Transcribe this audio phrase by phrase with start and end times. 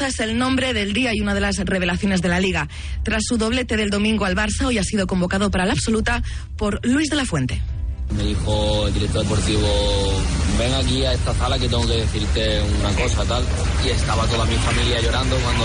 [0.00, 2.68] Es el nombre del día y una de las revelaciones de la liga.
[3.04, 6.20] Tras su doblete del domingo al Barça, hoy ha sido convocado para la absoluta
[6.56, 7.62] por Luis de la Fuente.
[8.16, 9.68] Me dijo el director deportivo,
[10.58, 13.44] ven aquí a esta sala que tengo que decirte una cosa tal.
[13.84, 15.64] Y estaba toda mi familia llorando cuando,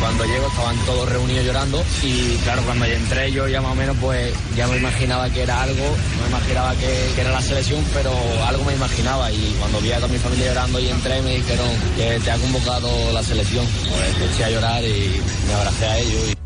[0.00, 1.84] cuando llego, estaban todos reunidos llorando.
[2.02, 5.42] Y claro, cuando yo entré yo ya más o menos pues ya me imaginaba que
[5.42, 5.84] era algo,
[6.16, 8.12] no me imaginaba que, era la selección, pero
[8.46, 9.30] algo me imaginaba.
[9.30, 12.38] Y cuando vi a toda mi familia llorando y entré me dijeron que te ha
[12.38, 13.66] convocado la selección.
[13.66, 16.41] Pues eché a llorar y me abracé a ellos.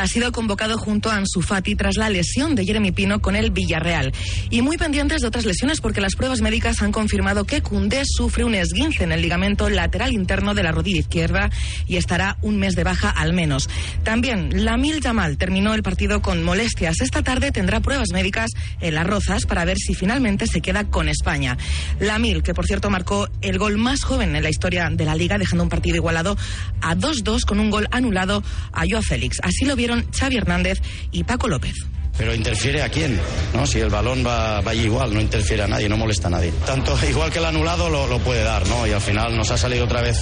[0.00, 3.50] Ha sido convocado junto a Ansu Fati tras la lesión de Jeremy Pino con el
[3.50, 4.14] Villarreal.
[4.48, 8.44] Y muy pendientes de otras lesiones porque las pruebas médicas han confirmado que Cundé sufre
[8.44, 11.50] un esguince en el ligamento lateral interno de la rodilla izquierda
[11.86, 13.68] y estará un mes de baja al menos.
[14.02, 17.02] También Lamil Yamal terminó el partido con molestias.
[17.02, 21.10] Esta tarde tendrá pruebas médicas en las Rozas para ver si finalmente se queda con
[21.10, 21.58] España.
[21.98, 25.36] Lamil, que por cierto marcó el gol más joven en la historia de la liga,
[25.36, 26.38] dejando un partido igualado
[26.80, 29.40] a 2-2 con un gol anulado a Joao Félix.
[29.42, 31.74] Así lo vieron Xavi Hernández y Paco López.
[32.16, 33.18] Pero interfiere a quién,
[33.54, 33.66] ¿no?
[33.66, 36.52] Si el balón va, va allí igual, no interfiere a nadie, no molesta a nadie.
[36.66, 38.86] Tanto igual que el anulado lo, lo, puede dar, ¿no?
[38.86, 40.20] Y al final nos ha salido otra vez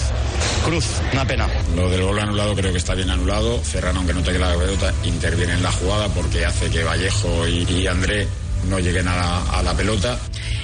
[0.63, 1.47] cruz, una pena.
[1.75, 3.59] Lo del gol anulado creo que está bien anulado.
[3.59, 7.69] Ferrano, aunque no tenga la pelota, interviene en la jugada porque hace que Vallejo y,
[7.69, 8.27] y André
[8.69, 10.17] no lleguen a la, a la pelota.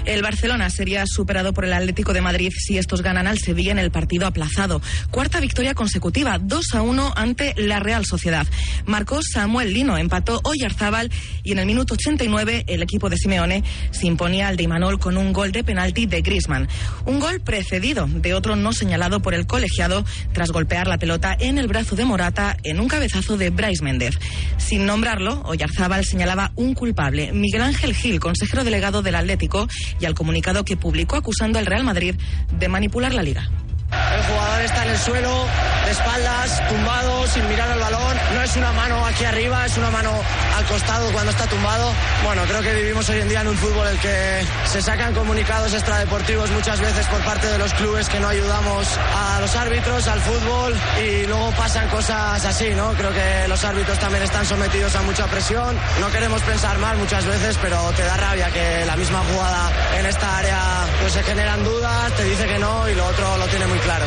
[0.06, 3.80] El Barcelona sería superado por el Atlético de Madrid si estos ganan al Sevilla en
[3.80, 4.82] el partido aplazado.
[5.10, 8.46] Cuarta victoria consecutiva, 2 a 1 ante la Real Sociedad.
[8.86, 11.12] Marcó Samuel Lino, empató Oyarzábal
[11.44, 15.18] y en el minuto 89 el equipo de Simeone se imponía al de Imanol con
[15.18, 16.68] un gol de penalti de Grisman.
[17.06, 21.58] Un gol precedido de otro no señalado por el colegiado tras golpear la pelota en
[21.58, 24.20] el brazo de Morata en un cabezazo de Brais Méndez.
[24.58, 29.68] Sin nombrarlo, Oyarzábal señalaba un culpable, Miguel Ángel Gil, consejero delegado del Atlético,
[30.00, 32.16] y al comunicado que publicó acusando al Real Madrid
[32.58, 33.50] de manipular la liga.
[33.92, 35.46] El jugador está en el suelo,
[35.86, 38.18] de espaldas, tumbado, sin mirar al balón.
[38.34, 40.12] No es una mano aquí arriba, es una mano
[40.58, 41.92] al costado cuando está tumbado.
[42.24, 45.14] Bueno, creo que vivimos hoy en día en un fútbol en el que se sacan
[45.14, 50.08] comunicados extradeportivos muchas veces por parte de los clubes que no ayudamos a los árbitros,
[50.08, 52.94] al fútbol y luego pasan cosas así, ¿no?
[52.94, 55.78] Creo que los árbitros también están sometidos a mucha presión.
[56.00, 60.06] No queremos pensar mal muchas veces, pero te da rabia que la misma jugada en
[60.06, 60.60] esta área
[61.02, 64.06] pues se generan dudas, te dice que no y lo otro lo tiene muy claro.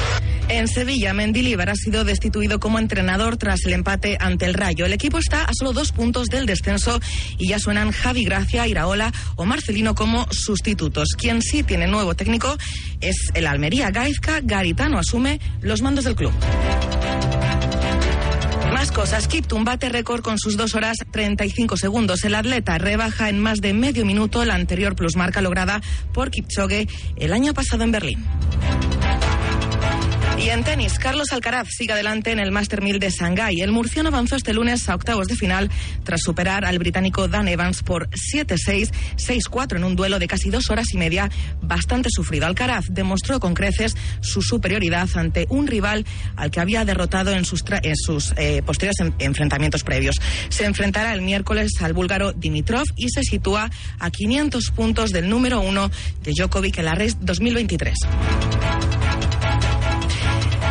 [0.48, 4.86] En Sevilla, Mendilibar ha sido destituido como entrenador tras el empate ante el Rayo.
[4.86, 7.00] El equipo está a solo dos puntos del descenso
[7.36, 11.08] y ya suenan Javi Gracia, Iraola o Marcelino como sustitutos.
[11.18, 12.56] Quien sí tiene nuevo técnico
[13.02, 13.90] es el Almería.
[13.90, 16.32] Gaizka Garitano asume los mandos del club.
[18.72, 19.28] Más cosas.
[19.28, 22.24] Kiptum bate récord con sus dos horas 35 segundos.
[22.24, 25.82] El atleta rebaja en más de medio minuto la anterior plusmarca lograda
[26.14, 26.86] por Kipchoge
[27.16, 28.24] el año pasado en Berlín.
[30.41, 33.60] Y en tenis, Carlos Alcaraz sigue adelante en el Master 1000 de Shanghái.
[33.60, 35.69] El murciano avanzó este lunes a octavos de final
[36.04, 40.71] tras superar al británico Dan Evans por 7-6, 6-4 en un duelo de casi dos
[40.71, 41.28] horas y media
[41.60, 42.47] bastante sufrido.
[42.47, 46.06] Alcaraz demostró con creces su superioridad ante un rival
[46.37, 47.65] al que había derrotado en sus,
[48.37, 50.16] eh, posteriores en enfrentamientos previos.
[50.50, 55.60] Se enfrentará el miércoles al búlgaro Dimitrov y se sitúa a 500 puntos del número
[55.60, 55.91] uno
[56.22, 57.98] de Djokovic en la Red 2023.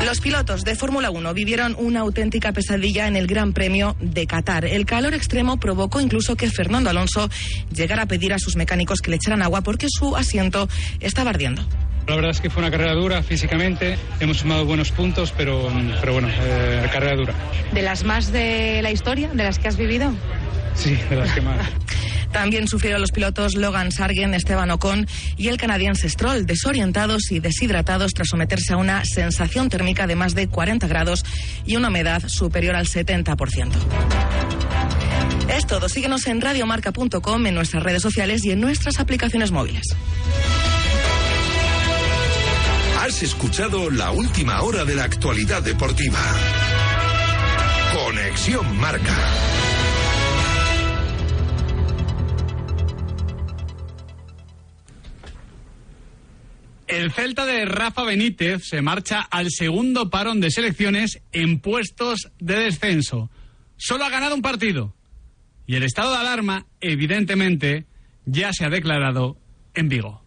[0.07, 4.63] Los pilotos de Fórmula 1 vivieron una auténtica pesadilla en el Gran Premio de Qatar.
[4.63, 7.30] El calor extremo provocó incluso que Fernando Alonso
[7.74, 10.69] llegara a pedir a sus mecánicos que le echaran agua porque su asiento
[11.01, 11.62] estaba ardiendo.
[12.07, 15.69] La verdad es que fue una carrera dura físicamente, hemos sumado buenos puntos, pero,
[16.00, 17.33] pero bueno, eh, carrera dura.
[17.74, 20.13] ¿De las más de la historia, de las que has vivido?
[20.74, 21.57] Sí, de las que más.
[22.31, 25.06] También sufrieron los pilotos Logan Sargent, Esteban Ocon
[25.36, 30.33] y el canadiense Stroll, desorientados y deshidratados tras someterse a una sensación térmica de más
[30.33, 31.25] de 40 grados
[31.65, 33.71] y una humedad superior al 70%.
[35.50, 35.89] Es todo.
[35.89, 39.83] Síguenos en radiomarca.com, en nuestras redes sociales y en nuestras aplicaciones móviles.
[43.07, 46.19] Has escuchado la última hora de la actualidad deportiva.
[47.94, 49.15] Conexión Marca.
[56.88, 62.60] El Celta de Rafa Benítez se marcha al segundo parón de selecciones en puestos de
[62.60, 63.30] descenso.
[63.77, 64.94] Solo ha ganado un partido.
[65.65, 67.86] Y el estado de alarma, evidentemente,
[68.25, 69.38] ya se ha declarado
[69.75, 70.21] en Vigo.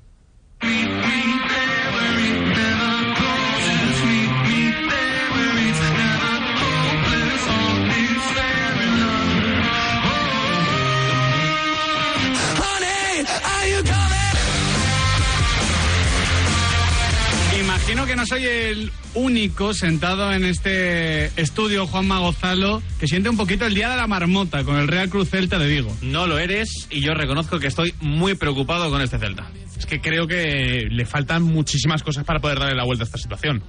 [17.60, 23.36] Imagino que no soy el único sentado en este estudio, Juanma Gonzalo, que siente un
[23.36, 25.96] poquito el día de la marmota con el Real Cruz Celta de Vigo.
[26.00, 29.50] No lo eres y yo reconozco que estoy muy preocupado con este Celta.
[29.76, 33.18] Es que creo que le faltan muchísimas cosas para poder darle la vuelta a esta
[33.18, 33.62] situación.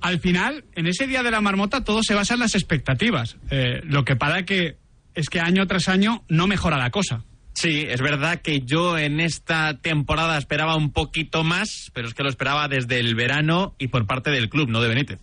[0.00, 3.36] Al final, en ese día de la marmota, todo se basa en las expectativas.
[3.50, 4.78] Eh, lo que para que
[5.14, 7.24] es que año tras año no mejora la cosa.
[7.60, 12.22] Sí, es verdad que yo en esta temporada esperaba un poquito más, pero es que
[12.22, 15.20] lo esperaba desde el verano y por parte del club, no de Benítez.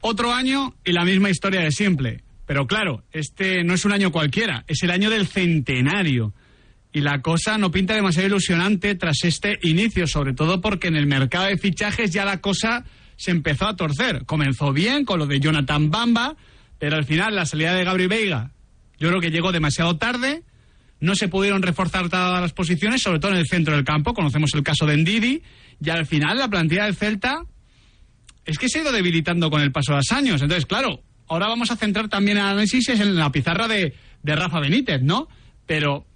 [0.00, 2.22] Otro año y la misma historia de siempre.
[2.46, 6.32] Pero claro, este no es un año cualquiera, es el año del centenario.
[6.94, 11.06] Y la cosa no pinta demasiado ilusionante tras este inicio, sobre todo porque en el
[11.06, 12.84] mercado de fichajes ya la cosa
[13.16, 14.24] se empezó a torcer.
[14.24, 16.36] Comenzó bien con lo de Jonathan Bamba,
[16.78, 18.52] pero al final la salida de Gabri Veiga
[18.98, 20.42] yo creo que llegó demasiado tarde
[21.00, 24.14] no se pudieron reforzar todas las posiciones, sobre todo en el centro del campo.
[24.14, 25.42] Conocemos el caso de Ndidi.
[25.84, 27.42] Y al final la plantilla del Celta
[28.44, 30.40] es que se ha ido debilitando con el paso de los años.
[30.40, 34.60] Entonces, claro, ahora vamos a centrar también el análisis en la pizarra de, de Rafa
[34.60, 35.28] Benítez, ¿no?
[35.66, 36.06] Pero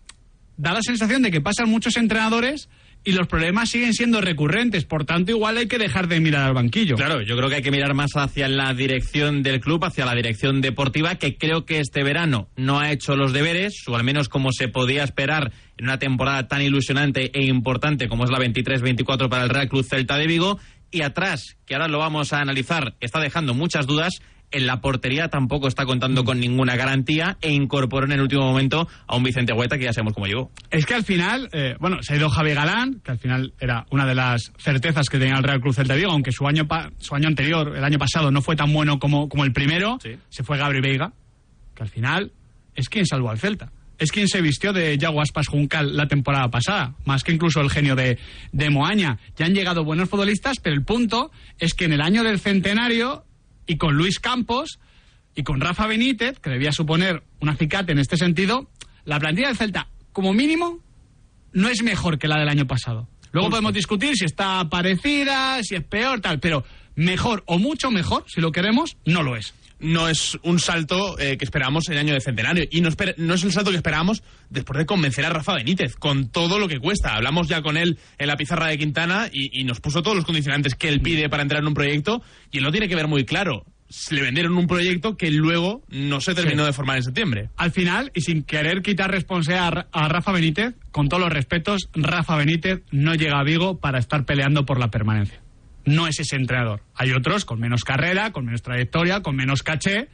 [0.56, 2.69] da la sensación de que pasan muchos entrenadores
[3.05, 4.85] y los problemas siguen siendo recurrentes.
[4.85, 6.97] Por tanto, igual hay que dejar de mirar al banquillo.
[6.97, 10.14] Claro, yo creo que hay que mirar más hacia la dirección del club, hacia la
[10.14, 14.29] dirección deportiva, que creo que este verano no ha hecho los deberes, o al menos
[14.29, 19.29] como se podía esperar en una temporada tan ilusionante e importante como es la 23-24
[19.29, 20.58] para el Real Club Celta de Vigo.
[20.91, 24.20] Y atrás, que ahora lo vamos a analizar, está dejando muchas dudas
[24.50, 28.88] en la portería tampoco está contando con ninguna garantía e incorporó en el último momento
[29.06, 30.50] a un Vicente Hueta que ya sabemos cómo llegó.
[30.70, 33.87] Es que al final, eh, bueno, se ha ido Javi Galán, que al final era
[33.91, 36.67] una de las certezas que tenía el Real Cruz del Vigo, aunque su año,
[36.99, 39.99] su año anterior, el año pasado, no fue tan bueno como, como el primero.
[40.29, 41.12] Se fue Gabri Veiga,
[41.75, 42.32] que al final
[42.75, 43.73] es quien salvó al Celta.
[43.99, 47.69] Es quien se vistió de Yago Aspas Juncal la temporada pasada, más que incluso el
[47.69, 48.19] genio de,
[48.50, 49.19] de Moaña.
[49.37, 53.26] Ya han llegado buenos futbolistas, pero el punto es que en el año del centenario
[53.70, 54.81] y con Luis Campos
[55.37, 58.69] y con Rafa Benítez, que debía suponer un acicate en este sentido,
[59.05, 60.81] la plantilla del Celta, como mínimo,
[61.52, 63.08] no es mejor que la del año pasado.
[63.31, 66.64] Luego podemos discutir si está parecida, si es peor, tal, pero
[66.96, 71.37] mejor o mucho mejor, si lo queremos, no lo es no es un salto eh,
[71.37, 72.65] que esperamos el año de centenario.
[72.71, 76.29] Y no, no es el salto que esperamos después de convencer a Rafa Benítez, con
[76.29, 77.15] todo lo que cuesta.
[77.15, 80.75] Hablamos ya con él en la pizarra de Quintana y, nos puso todos los condicionantes
[80.75, 83.25] que él pide para entrar en un proyecto y él lo tiene que ver muy
[83.25, 83.65] claro.
[84.11, 87.50] Le vendieron un proyecto que luego no se terminó de formar en septiembre.
[87.56, 92.37] Al final, y sin querer quitar responsabilidad a Rafa Benítez, con todos los respetos, Rafa
[92.37, 95.41] Benítez no llega a Vigo para estar peleando por la permanencia
[95.84, 96.82] no es ese entrenador.
[96.94, 100.08] Hay otros con menos carrera, con menos trayectoria, con menos caché,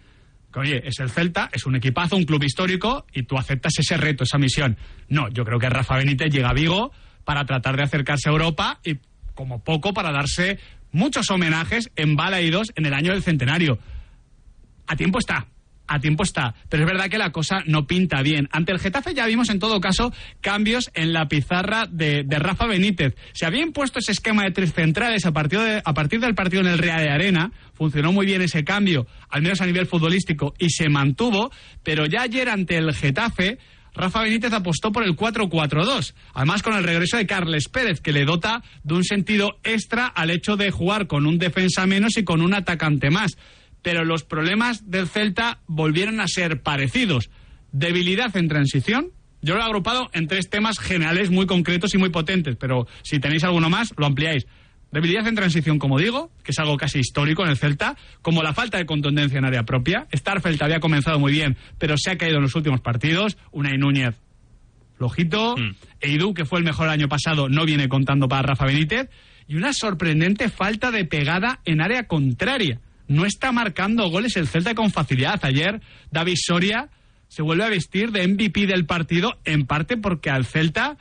[0.52, 3.96] que oye, es el Celta, es un equipazo, un club histórico, y tú aceptas ese
[3.96, 4.76] reto, esa misión.
[5.08, 6.92] No, yo creo que Rafa Benítez llega a Vigo
[7.24, 8.98] para tratar de acercarse a Europa y
[9.34, 10.58] como poco para darse
[10.92, 13.78] muchos homenajes en Balaídos en el año del centenario.
[14.86, 15.48] A tiempo está
[15.86, 16.54] a tiempo está.
[16.68, 18.48] Pero es verdad que la cosa no pinta bien.
[18.52, 23.14] Ante el Getafe ya vimos en todo caso cambios en la pizarra de, Rafa Benítez.
[23.32, 26.68] Se había impuesto ese esquema de tres centrales a partir, a partir del partido en
[26.68, 27.52] el Real de Arena.
[27.74, 31.50] Funcionó muy bien ese cambio, al menos a nivel futbolístico, y se mantuvo.
[31.82, 33.58] Pero ya ayer ante el Getafe.
[33.94, 38.26] Rafa Benítez apostó por el 4-4-2, además con el regreso de Carles Pérez, que le
[38.26, 42.42] dota de un sentido extra al hecho de jugar con un defensa menos y con
[42.42, 43.38] un atacante más
[43.86, 47.30] pero los problemas del Celta volvieron a ser parecidos.
[47.70, 49.12] Debilidad en transición.
[49.42, 53.20] Yo lo he agrupado en tres temas generales muy concretos y muy potentes, pero si
[53.20, 54.48] tenéis alguno más, lo ampliáis.
[54.90, 58.54] Debilidad en transición, como digo, que es algo casi histórico en el Celta, como la
[58.54, 60.08] falta de contundencia en área propia.
[60.12, 63.38] Starfelt había comenzado muy bien, pero se ha caído en los últimos partidos.
[63.52, 64.16] Unai Núñez,
[64.98, 65.56] flojito.
[65.56, 65.76] Mm.
[66.00, 69.10] Eidu, que fue el mejor año pasado, no viene contando para Rafa Benítez.
[69.46, 74.74] Y una sorprendente falta de pegada en área contraria no está marcando goles el Celta
[74.74, 75.38] con facilidad.
[75.44, 76.88] Ayer David Soria
[77.28, 80.96] se vuelve a vestir de MVP del partido, en parte porque al Celta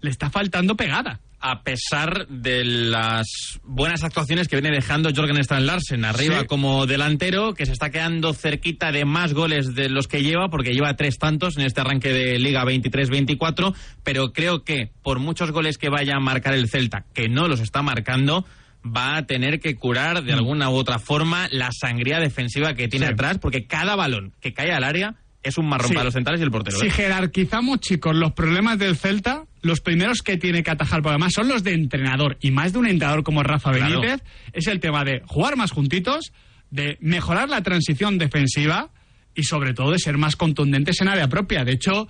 [0.00, 1.20] le está faltando pegada.
[1.38, 3.26] a pesar de las
[3.62, 6.46] buenas actuaciones que viene dejando Jorgen Strand Larsen arriba Sí.
[6.46, 10.72] como delantero, que se está quedando cerquita de más goles de los que lleva, porque
[10.72, 15.78] lleva tres tantos en este arranque de Liga 23-24, pero creo que por muchos goles
[15.78, 18.44] que vaya a marcar el Celta, que no los está marcando,
[18.86, 23.06] va a tener que curar de alguna u otra forma la sangría defensiva que tiene
[23.06, 23.12] Sí.
[23.12, 25.94] atrás, porque cada balón que cae al área es un marrón Sí.
[25.94, 26.78] para los centrales y el portero.
[26.78, 26.90] Si ¿eh?
[26.90, 31.48] jerarquizamos, chicos, los problemas del Celta, los primeros que tiene que atajar, porque además son
[31.48, 34.00] los de entrenador, y más de un entrenador como Rafa Claro.
[34.00, 36.32] Benítez, es el tema de jugar más juntitos,
[36.70, 38.90] de mejorar la transición defensiva
[39.36, 41.64] y sobre todo de ser más contundentes en área propia.
[41.64, 42.08] De hecho,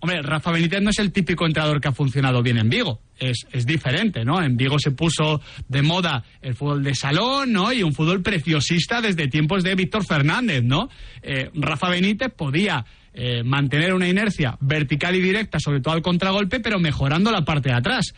[0.00, 3.00] hombre, Rafa Benítez no es el típico entrenador que ha funcionado bien en Vigo.
[3.18, 4.42] Es, es diferente, ¿no?
[4.42, 7.72] En Vigo se puso de moda el fútbol de salón, ¿no?
[7.72, 10.88] Y un fútbol preciosista desde tiempos de Víctor Fernández, ¿no?
[11.22, 16.60] Eh, Rafa Benítez podía eh, mantener una inercia vertical y directa, sobre todo al contragolpe,
[16.60, 18.14] pero mejorando la parte de atrás.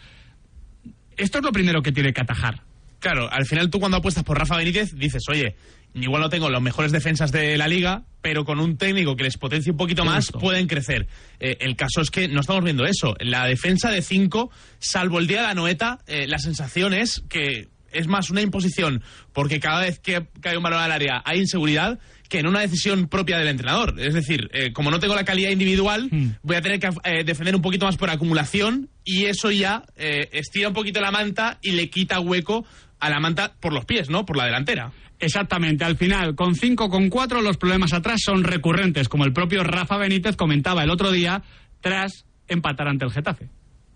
[1.16, 2.62] Esto es lo primero que tiene que atajar.
[2.98, 5.56] Claro, al final tú cuando apuestas por Rafa Benítez dices, oye,
[5.94, 9.36] igual no tengo las mejores defensas de la liga, pero con un técnico que les
[9.36, 10.38] potencie un poquito más Justo.
[10.38, 11.06] pueden crecer.
[11.38, 13.16] Eh, el caso es que no estamos viendo eso.
[13.20, 17.68] La defensa de 5, salvo el día de la noeta, eh, la sensación es que
[17.92, 21.98] es más una imposición, porque cada vez que cae un balón al área hay inseguridad,
[22.28, 23.96] que en una decisión propia del entrenador.
[23.98, 26.34] Es decir, eh, como no tengo la calidad individual, Hmm.
[26.44, 30.28] voy a tener que eh, defender un poquito más por acumulación y eso ya eh,
[30.30, 32.64] estira un poquito la manta y le quita hueco
[33.00, 34.24] a la manta por los pies, ¿no?
[34.24, 34.92] Por la delantera.
[35.20, 39.62] Exactamente, al final, con 5, con 4, los problemas atrás son recurrentes, como el propio
[39.62, 41.42] Rafa Benítez comentaba el otro día,
[41.82, 43.48] tras empatar ante el Getafe.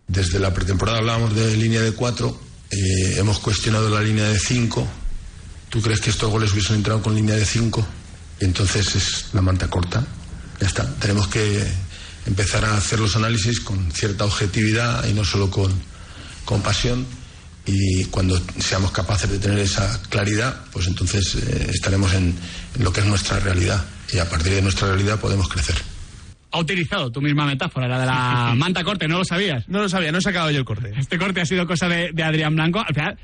[0.06, 2.38] Desde la pretemporada hablábamos de línea de cuatro,
[2.70, 4.86] eh, hemos cuestionado la línea de cinco.
[5.70, 7.86] ¿Tú crees que estos goles hubiesen entrado con línea de cinco?
[8.40, 10.04] Y entonces es la manta corta.
[10.60, 10.94] Ya está.
[10.96, 11.64] Tenemos que
[12.26, 15.72] empezar a hacer los análisis con cierta objetividad y no solo con,
[16.44, 17.06] con pasión.
[17.66, 22.34] Y cuando seamos capaces de tener esa claridad, pues entonces eh, estaremos en,
[22.76, 23.84] en lo que es nuestra realidad.
[24.12, 25.76] Y a partir de nuestra realidad podemos crecer.
[26.50, 29.68] Ha utilizado tu misma metáfora, la de la manta corte, ¿no lo sabías?
[29.68, 30.92] No lo sabía, no he sacado yo el corte.
[30.96, 32.80] Este corte ha sido cosa de, de Adrián Blanco.
[32.86, 33.18] Al final,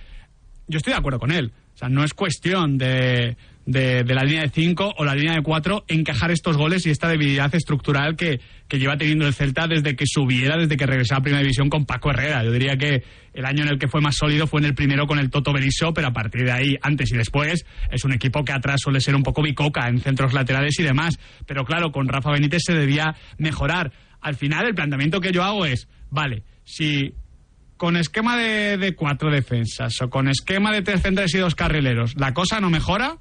[0.66, 1.52] yo estoy de acuerdo con él.
[1.75, 3.37] O sea, no es cuestión de,
[3.71, 7.09] de, la línea de 5 o la línea de 4 encajar estos goles y esta
[7.09, 11.23] debilidad estructural que, que lleva teniendo el Celta desde que subiera, desde que regresaba a
[11.23, 12.43] Primera División con Paco Herrera.
[12.45, 15.07] Yo diría que el año en el que fue más sólido fue en el primero
[15.07, 18.45] con el Toto Berizzo, pero a partir de ahí, antes y después, es un equipo
[18.45, 21.19] que atrás suele ser un poco bicoca en centros laterales y demás.
[21.47, 23.93] Pero claro, con Rafa Benítez se debía mejorar.
[24.21, 27.15] Al final, el planteamiento que yo hago es, vale, si
[27.77, 32.15] con esquema de, de cuatro defensas o con esquema de tres centrales y dos carrileros
[32.17, 33.17] la cosa no mejora,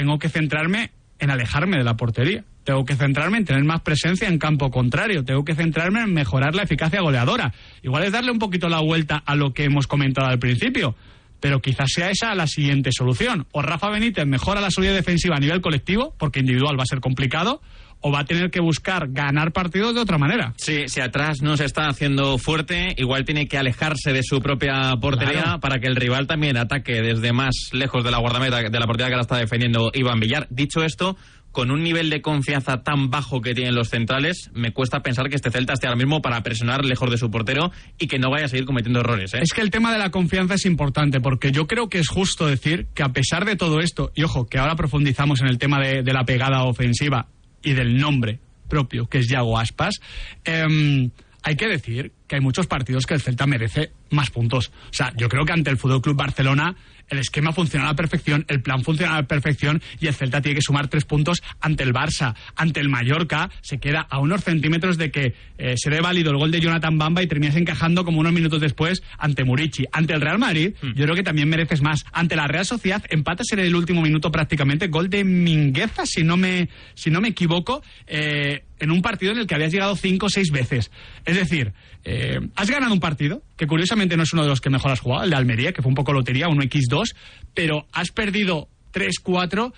[0.00, 2.42] tengo que centrarme en alejarme de la portería.
[2.64, 5.26] Tengo que centrarme en tener más presencia en campo contrario.
[5.26, 7.52] Tengo que centrarme en mejorar la eficacia goleadora.
[7.82, 10.96] Igual es darle un poquito la vuelta a lo que hemos comentado al principio.
[11.38, 13.46] Pero quizás sea esa la siguiente solución.
[13.52, 17.00] O Rafa Benítez mejora la solidez defensiva a nivel colectivo, porque individual va a ser
[17.00, 17.60] complicado,
[18.00, 20.54] o va a tener que buscar ganar partidos de otra manera.
[20.56, 24.94] Sí, si atrás no se está haciendo fuerte, igual tiene que alejarse de su propia
[25.00, 25.60] portería Claro.
[25.60, 29.10] para que el rival también ataque desde más lejos de la guardameta, de la portería
[29.10, 30.46] que la está defendiendo Iván Villar.
[30.50, 31.16] Dicho esto,
[31.52, 35.36] con un nivel de confianza tan bajo que tienen los centrales, me cuesta pensar que
[35.36, 38.44] este Celta esté ahora mismo para presionar lejos de su portero y que no vaya
[38.44, 39.34] a seguir cometiendo errores.
[39.34, 39.40] ¿eh?
[39.42, 42.46] Es que el tema de la confianza es importante porque yo creo que es justo
[42.46, 45.80] decir que a pesar de todo esto, y ojo, que ahora profundizamos en el tema
[45.80, 47.26] de, de la pegada ofensiva
[47.62, 50.00] y del nombre propio, que es Yago Aspas,
[50.44, 51.10] em,
[51.42, 54.68] hay que decir que hay muchos partidos que el Celta merece más puntos.
[54.68, 56.76] O sea, yo creo que ante el Fútbol Club Barcelona
[57.08, 60.40] el esquema funciona a la perfección, el plan funciona a la perfección y el Celta
[60.40, 64.44] tiene que sumar tres puntos ante el Barça, ante el Mallorca, se queda a unos
[64.44, 68.04] centímetros de que eh, se dé válido el gol de Jonathan Bamba y terminas encajando
[68.04, 69.86] como unos minutos después ante Murici.
[69.90, 72.04] Ante el Real Madrid, yo creo que también mereces más.
[72.12, 76.36] Ante la Real Sociedad, empatas en el último minuto prácticamente, gol de Mingueza, si no
[76.36, 80.26] me, si no me equivoco, eh, en un partido en el que habías llegado cinco
[80.26, 80.90] o seis veces.
[81.24, 81.72] Es decir,
[82.04, 82.19] eh,
[82.56, 85.24] has ganado un partido, que curiosamente no es uno de los que mejor has jugado,
[85.24, 87.14] el de Almería, que fue un poco lotería, 1x2,
[87.54, 89.72] pero has perdido 3-4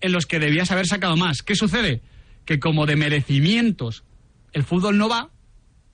[0.00, 1.42] en los que debías haber sacado más.
[1.42, 2.02] ¿Qué sucede?
[2.44, 4.04] Que como de merecimientos
[4.52, 5.30] el fútbol no va,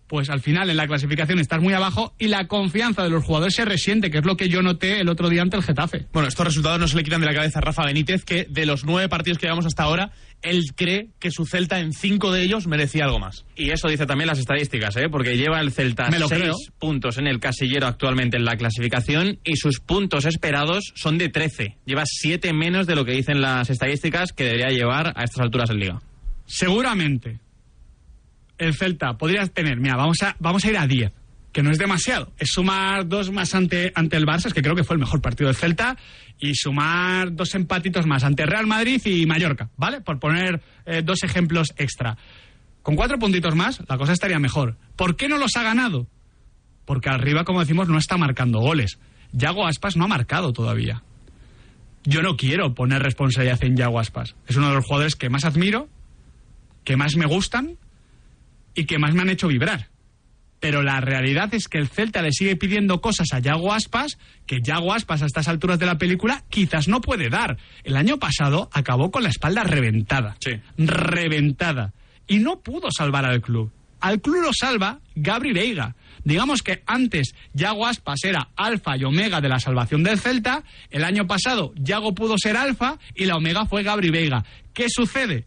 [0.06, 3.54] pues al final en la clasificación estás muy abajo y la confianza de los jugadores
[3.54, 6.06] se resiente, que es lo que yo noté el otro día ante el Getafe.
[6.12, 8.66] Bueno, estos resultados no se le quitan de la cabeza a Rafa Benítez, que de
[8.66, 12.42] los nueve partidos que llevamos hasta ahora, él cree que su Celta en cinco de
[12.42, 13.44] ellos merecía algo más.
[13.56, 15.08] Y eso dice también las estadísticas, ¿eh?
[15.10, 16.54] porque lleva el Celta Me lo seis creo.
[16.78, 21.78] puntos en el casillero actualmente en la clasificación y sus puntos esperados son de 13.
[21.86, 25.70] Lleva siete menos de lo que dicen las estadísticas que debería llevar a estas alturas
[25.70, 26.02] en Liga.
[26.46, 27.38] Seguramente
[28.64, 31.12] el Celta podría tener, mira, vamos a, vamos a ir a 10.
[31.52, 32.32] que no es demasiado.
[32.36, 35.20] Es sumar dos más ante, ante el Barça, es que creo que fue el mejor
[35.20, 35.96] partido del Celta,
[36.40, 40.00] y sumar dos empatitos más ante Real Madrid y Mallorca, ¿vale?
[40.00, 42.16] Por poner eh, dos ejemplos extra.
[42.82, 44.76] Con cuatro puntitos más, la cosa estaría mejor.
[44.96, 46.08] ¿Por qué no los ha ganado?
[46.84, 48.98] Porque arriba, como decimos, no está marcando goles.
[49.32, 51.02] Yago Aspas no ha marcado todavía.
[52.04, 54.34] Yo no quiero poner responsabilidad en Yago Aspas.
[54.46, 55.88] Es uno de los jugadores que más admiro,
[56.84, 57.78] que más me gustan
[58.74, 59.88] y que más me han hecho vibrar.
[60.64, 64.16] Pero la realidad es que el Celta le sigue pidiendo cosas a Yago Aspas
[64.46, 67.58] que Yago Aspas a estas alturas de la película quizás no puede dar.
[67.82, 70.38] El año pasado acabó con la espalda reventada.
[70.78, 71.92] Reventada.
[72.26, 73.70] Y no pudo salvar al club.
[74.00, 75.96] Al club lo salva Gabri Veiga.
[76.24, 80.64] Digamos que antes Yago Aspas era alfa y omega de la salvación del Celta.
[80.90, 84.46] El año pasado Yago pudo ser alfa y la omega fue Gabri Veiga.
[84.72, 85.44] ¿Qué sucede?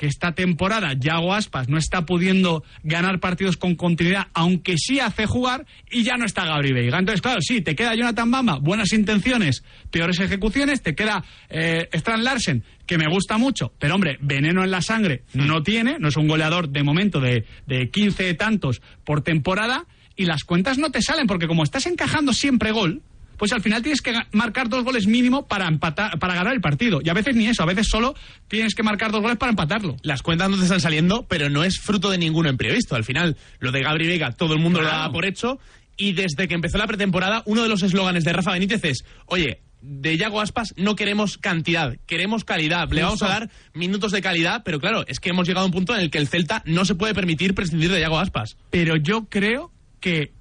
[0.00, 5.26] Que esta temporada Yago Aspas no está pudiendo ganar partidos con continuidad, aunque sí hace
[5.26, 6.98] jugar, y ya no está Gabri Veiga.
[6.98, 12.22] Entonces, claro, sí, te queda Jonathan Bamba, buenas intenciones, peores ejecuciones, te queda eh, Strand
[12.22, 16.16] Larsen, que me gusta mucho, pero hombre, veneno en la sangre no tiene, no es
[16.16, 19.84] un goleador de momento de, de 15 tantos por temporada,
[20.16, 23.02] y las cuentas no te salen, porque como estás encajando siempre gol,
[23.40, 27.00] pues al final tienes que marcar dos goles mínimo para empatar, para ganar el partido.
[27.02, 28.14] Y a veces ni eso, a veces solo
[28.48, 29.96] tienes que marcar dos goles para empatarlo.
[30.02, 32.96] Las cuentas no te están saliendo, pero no es fruto de ninguno imprevisto.
[32.96, 35.58] Al final, lo de Gabri Vega, todo el mundo lo daba por hecho.
[35.96, 39.62] Y desde que empezó la pretemporada, uno de los eslóganes de Rafa Benítez es, oye,
[39.80, 42.90] de Yago Aspas no queremos cantidad, queremos calidad.
[42.90, 45.72] Le vamos a dar minutos de calidad, pero claro, es que hemos llegado a un
[45.72, 48.58] punto en el que el Celta no se puede permitir prescindir de Yago Aspas.
[48.68, 50.34] Pero yo creo que,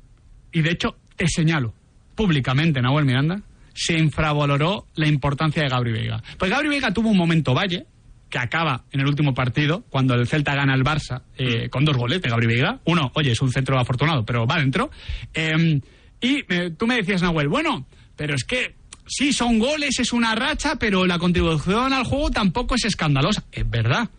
[0.51, 1.74] y de hecho te señalo,
[2.20, 3.40] públicamente, Nahuel Miranda,
[3.74, 6.22] se infravaloró la importancia de Gabri Veiga.
[6.38, 7.86] Pues Gabri Veiga tuvo un momento valle,
[8.30, 11.96] que acaba en el último partido, cuando el Celta gana al Barça, eh, con dos
[11.96, 12.82] goles de Gabri Veiga.
[12.84, 14.92] Uno, oye, es un centro afortunado, pero va dentro.
[15.34, 15.80] Em,
[16.20, 18.76] y eh, tú me decías, Nahuel, bueno, pero es que
[19.08, 23.46] sí, son goles, es una racha, pero la contribución al juego tampoco es escandalosa.
[23.50, 24.10] Es verdad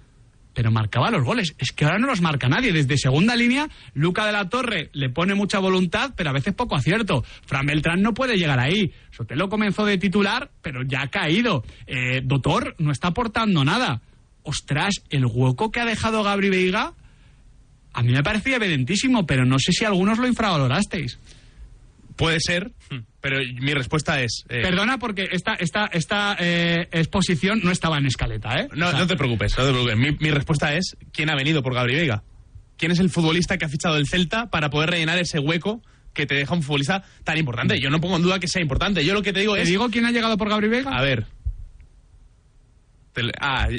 [0.61, 1.55] pero marcaba los goles.
[1.57, 2.71] Es que ahora no los marca nadie.
[2.71, 6.77] Desde segunda línea, Luca de la Torre le pone mucha voluntad, pero a veces poco
[6.77, 7.25] acierto.
[7.47, 8.93] Fran Beltrán no puede llegar ahí.
[9.11, 11.65] Sotelo comenzó de titular, pero ya ha caído.
[11.87, 14.03] Eh, Doctor no está aportando nada.
[14.43, 16.93] Ostras, el hueco que ha dejado Gabri Veiga,
[17.95, 21.19] a mí me parecía evidentísimo, pero no sé si algunos lo infravalorasteis.
[22.21, 22.73] Puede ser,
[23.23, 24.45] pero mi respuesta es...
[24.51, 28.69] Eh, Perdona porque esta, esta, esta eh, exposición no estaba en escaleta, ¿eh?
[28.77, 29.97] No, no te preocupes, no te preocupes.
[29.97, 32.23] Mi, mi, respuesta es, ¿quién ha venido por Gabriel Vega?
[32.77, 36.27] ¿Quién es el futbolista que ha fichado el Celta para poder rellenar ese hueco que
[36.27, 37.81] te deja un futbolista tan importante?
[37.81, 39.03] Yo no pongo en duda que sea importante.
[39.03, 39.69] Yo lo que te digo ¿Te es...
[39.69, 40.91] digo quién ha llegado por Gabriel Vega?
[40.95, 41.25] A ver.
[43.41, 43.67] Ah...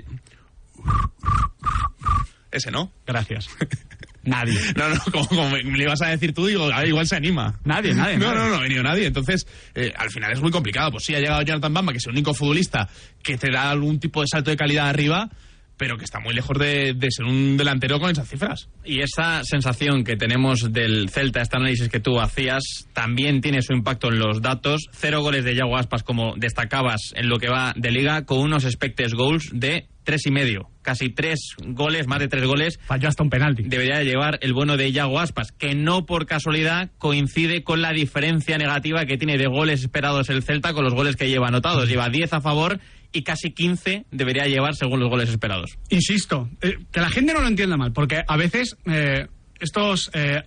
[2.52, 2.92] Ese no.
[3.06, 3.48] Gracias.
[4.24, 4.60] Nadie.
[4.76, 7.16] No, no, como, como, me le ibas a decir tú, digo, a ver, igual se
[7.16, 7.60] anima.
[7.64, 8.18] Nadie, nadie.
[8.18, 8.40] No, nadie.
[8.40, 9.08] no, no, ha venido nadie.
[9.08, 10.92] Entonces, eh, al final es muy complicado.
[10.92, 12.88] Pues sí, ha llegado Jonathan Bamba, que es el único futbolista
[13.22, 15.30] que te da algún tipo de salto de calidad arriba,
[15.78, 18.70] pero que está muy lejos de, de, ser un delantero con esas cifras.
[18.86, 23.74] Y esa sensación que tenemos del Celta, este análisis que tú hacías, también tiene su
[23.74, 24.88] impacto en los datos.
[24.92, 28.66] Cero goles de Yago Aspas, como destacabas en lo que va de liga, con unos
[28.66, 30.71] expected goals de tres y medio.
[30.82, 32.80] Casi tres goles, más de tres goles.
[32.86, 33.64] Falló hasta un penalti.
[33.64, 37.92] Debería de llevar el bueno de Yago Aspas, que no por casualidad coincide con la
[37.92, 41.88] diferencia negativa que tiene de goles esperados el Celta con los goles que lleva anotados.
[41.88, 42.80] Lleva 10 a favor
[43.12, 45.78] y casi 15 debería llevar según los goles esperados.
[45.90, 49.28] Insisto, eh, que la gente no lo entienda mal, porque a veces eh,
[49.60, 50.44] estos eh,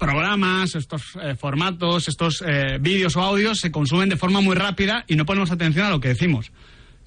[0.00, 5.04] programas, estos eh, formatos, estos eh, vídeos o audios se consumen de forma muy rápida
[5.06, 6.50] y no ponemos atención a lo que decimos.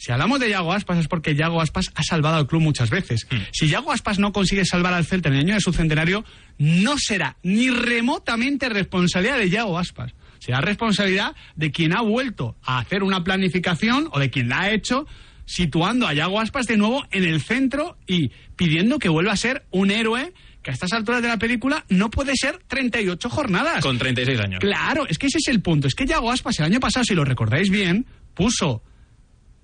[0.03, 3.25] Si hablamos de Yago Aspas es porque Yago Aspas ha salvado al club muchas veces.
[3.31, 3.35] Mm.
[3.53, 6.25] Si Yago Aspas no consigue salvar al Celta en el año de su centenario,
[6.57, 10.13] no será ni remotamente responsabilidad de Yago Aspas.
[10.39, 14.71] Será responsabilidad de quien ha vuelto a hacer una planificación o de quien la ha
[14.71, 15.07] hecho
[15.45, 19.65] situando a Yago Aspas de nuevo en el centro y pidiendo que vuelva a ser
[19.71, 23.81] un héroe que a estas alturas de la película no puede ser 38 jornadas.
[23.81, 24.59] Con 36 años.
[24.59, 25.87] Claro, es que ese es el punto.
[25.87, 28.83] Es que Yago Aspas el año pasado, si lo recordáis bien, puso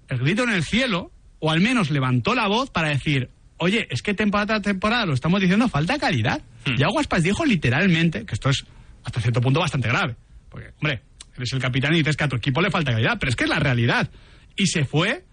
[0.10, 4.02] el grito en el cielo, o al menos levantó la voz para decir, oye, es
[4.02, 6.42] que temporada tras temporada lo estamos diciendo, falta calidad.
[6.66, 6.76] Hmm.
[6.76, 8.66] Yago Aspas dijo literalmente, que esto es
[9.04, 10.16] hasta cierto punto bastante grave,
[10.50, 11.02] porque, hombre,
[11.36, 13.46] eres el capitán y dices que a tu equipo le falta calidad, pero es que
[13.46, 14.10] es la realidad.
[14.56, 15.24] Y se fue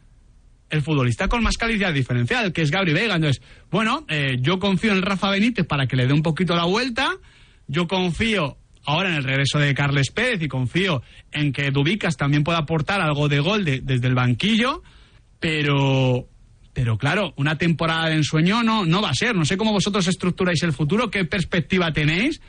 [0.70, 3.16] el futbolista con más calidad diferencial, que es Gabri Vega.
[3.16, 6.64] Entonces, bueno, eh, yo confío en Rafa Benítez para que le dé un poquito la
[6.64, 7.10] vuelta.
[7.66, 12.44] Yo confío ahora en el regreso de Carles Pérez y confío en que Dubicas también
[12.44, 14.82] pueda aportar algo de gol de, desde el banquillo,
[15.40, 16.28] pero
[16.72, 19.34] pero claro, una temporada de ensueño no, no va a ser.
[19.34, 22.42] No sé cómo vosotros estructuráis el futuro, qué perspectiva tenéis,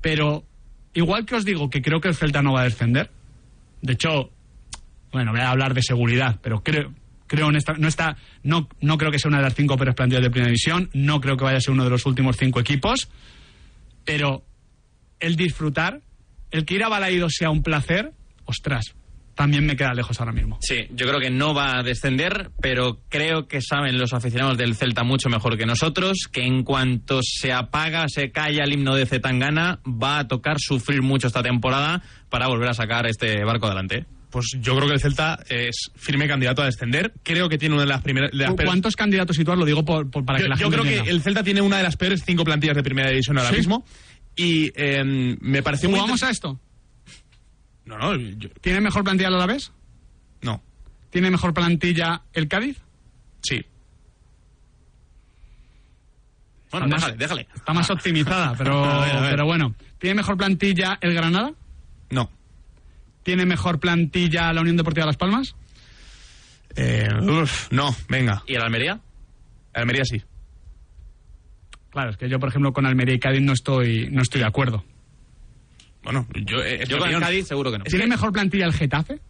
[0.00, 0.44] pero
[0.94, 3.10] igual que os digo que creo que el Celta no va a descender,
[3.82, 4.30] de hecho,
[5.12, 6.94] bueno, voy a hablar de seguridad, pero creo,
[7.26, 9.94] creo en esta, no está, no, no creo que sea una de las cinco peores
[9.94, 12.60] plantillas de primera división, no creo que vaya a ser uno de los últimos cinco
[12.60, 13.10] equipos,
[14.06, 14.42] pero
[15.24, 16.00] el disfrutar,
[16.50, 18.12] el que ir a Balaídos sea un placer,
[18.44, 18.94] ostras,
[19.34, 20.58] también me queda lejos ahora mismo.
[20.60, 24.76] Sí, yo creo que no va a descender, pero creo que saben los aficionados del
[24.76, 29.06] Celta mucho mejor que nosotros, que en cuanto se apaga, se calla el himno de
[29.06, 34.06] Zetangana, va a tocar sufrir mucho esta temporada para volver a sacar este barco adelante.
[34.30, 37.12] Pues yo creo que el Celta es firme candidato a descender.
[37.22, 38.30] Creo que tiene una de las primeras.
[38.32, 39.56] de las peores- ¿Cuántos candidatos situar?
[39.58, 41.60] Lo digo por, por- para yo, que la yo gente creo que el Celta tiene
[41.60, 43.56] una de las peores cinco plantillas de primera división ahora ¿Sí?
[43.58, 43.84] mismo.
[44.36, 45.98] Y eh, me pareció muy.
[45.98, 46.58] ¿Jugamos a esto?
[47.84, 49.72] No, no, yo- ¿Tiene mejor plantilla el Alavés?
[50.42, 50.62] no.
[51.10, 52.76] ¿Tiene mejor plantilla el Cádiz?
[53.40, 53.64] Sí.
[56.72, 57.48] Bueno, más- déjale, déjale.
[57.54, 59.30] Está más optimizada, pero, A ver, a ver.
[59.30, 59.74] pero bueno.
[59.98, 61.52] ¿Tiene mejor plantilla el Granada?
[62.10, 62.30] No.
[63.22, 65.54] ¿Tiene mejor plantilla la Unión Deportiva Las Palmas?
[66.76, 68.42] Eh, uf, no, venga.
[68.48, 69.00] ¿Y el Almería?
[69.72, 70.20] Almería sí.
[71.94, 74.46] Claro, es que yo, por ejemplo, con Almería y Cádiz no estoy, no estoy de
[74.46, 74.84] acuerdo.
[76.02, 76.62] Bueno, yo.
[76.62, 77.18] eh, Yo con el.
[77.20, 77.84] Cádiz seguro que no.
[77.84, 79.20] ¿Tiene mejor plantilla el Getafe?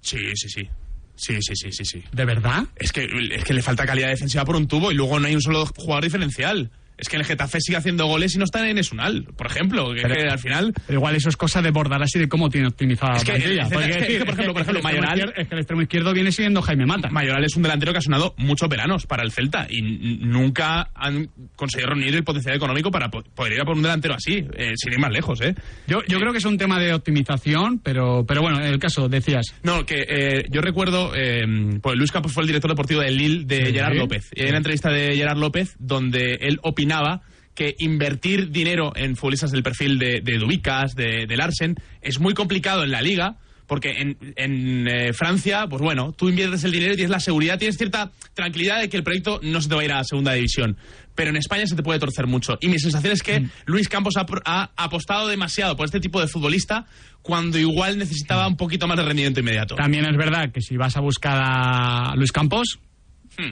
[0.00, 0.68] Sí, sí, sí.
[1.14, 2.02] Sí, sí, sí, sí, sí.
[2.12, 2.64] ¿De verdad?
[2.76, 5.34] Es que, es que le falta calidad defensiva por un tubo y luego no hay
[5.34, 6.70] un solo jugador diferencial.
[7.00, 9.92] Es que el Getafe sigue haciendo goles y no está en Esunal, por ejemplo.
[9.94, 10.72] Que, Pero- que al final.
[10.86, 13.40] Pero igual eso es cosa de Bordalás y de cómo tiene optimizada Es la que-
[13.40, 13.62] plantilla.
[13.62, 15.82] es que- Porque es que, decir, por ejemplo, por Mayoral- izquierdo- es que el extremo
[15.82, 17.08] izquierdo viene siendo Jaime Mata.
[17.10, 21.28] Mayoral es un delantero que ha sonado muchos veranos para el Celta y nunca han
[21.56, 24.72] conseguido reunir el potencial económico para po- poder ir a por un delantero así, eh,
[24.76, 25.54] sin ir más lejos, ¿eh?
[25.86, 29.08] Yo, yo creo que es un tema de optimización, pero, pero bueno, en el caso,
[29.08, 29.54] decías.
[29.62, 31.44] No, que eh, yo recuerdo, eh,
[31.82, 33.72] pues Luis Campos fue el director deportivo del Lille de Sí.
[33.72, 34.30] Gerard López.
[34.34, 36.58] Y hay una entrevista de Gerard López donde él
[36.90, 37.22] opinaba
[37.54, 42.34] que invertir dinero en futbolistas del perfil de, de Dubicas, de, de Larsen, es muy
[42.34, 43.36] complicado en la liga.
[43.66, 47.56] Porque en, en, eh, Francia, pues bueno, tú inviertes el dinero y tienes la seguridad,
[47.56, 50.32] tienes cierta tranquilidad de que el proyecto no se te va a ir a segunda
[50.32, 50.76] división.
[51.14, 52.58] Pero en España se te puede torcer mucho.
[52.60, 56.26] Y mi sensación es que Luis Campos ha, ha apostado demasiado por este tipo de
[56.26, 56.86] futbolista
[57.22, 59.76] cuando igual necesitaba un poquito más de rendimiento inmediato.
[59.76, 62.80] También es verdad que si vas a buscar a Luis Campos,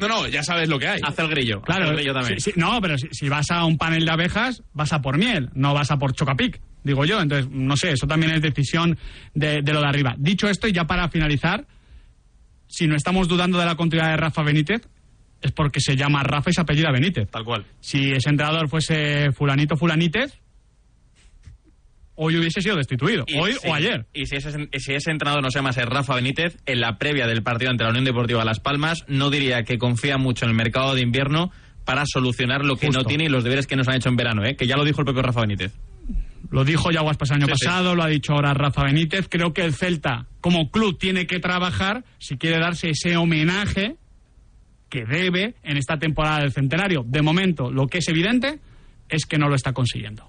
[0.01, 1.01] No, no, ya sabes lo que hay.
[1.03, 1.63] Hace el grillo.
[1.63, 2.41] Claro, hace el grillo también.
[2.41, 5.19] sí, sí, no, pero si, si vas a un panel de abejas, vas a por
[5.19, 7.21] miel, no vas a por chocapic, digo yo.
[7.21, 8.99] Entonces, no sé, eso también es decisión
[9.35, 10.15] de, de lo de arriba.
[10.19, 11.67] Dicho esto, y ya para finalizar,
[12.67, 14.83] si no estamos dudando de la continuidad de Rafa Benítez,
[15.41, 17.31] es porque se llama Rafa y se apellida Benítez.
[17.31, 17.65] Tal cual.
[17.81, 20.39] Si ese entrenador fuese fulanito fulanítez,
[22.21, 23.25] hoy hubiese sido destituido.
[23.29, 24.07] Y hoy o ayer.
[24.13, 27.43] Y si ese, si ese entrenador no se llamase Rafa Benítez, en la previa del
[27.43, 30.95] partido ante la Unión Deportiva Las Palmas, no diría que confía mucho en el mercado
[30.95, 31.51] de invierno
[31.85, 33.01] para solucionar lo que Justo.
[33.03, 34.57] no tiene y los deberes que nos han hecho en verano, ¿eh?
[34.57, 35.73] que ya lo dijo el propio Rafa Benítez.
[36.51, 37.67] Lo dijo ya Guaspas el año Sí, sí.
[37.67, 39.27] pasado, lo ha dicho ahora Rafa Benítez.
[39.29, 43.97] Creo que el Celta, como club, tiene que trabajar si quiere darse ese homenaje
[44.89, 47.05] que debe en esta temporada del centenario.
[47.07, 48.59] De momento, lo que es evidente
[49.09, 50.29] es que no lo está consiguiendo.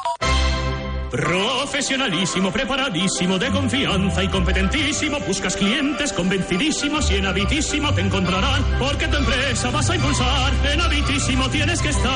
[1.11, 5.19] Profesionalísimo, preparadísimo, de confianza y competentísimo.
[5.19, 8.63] Buscas clientes convencidísimos y en Habitísimo te encontrarán.
[8.79, 10.53] Porque tu empresa vas a impulsar.
[10.71, 12.11] En Habitísimo tienes que estar.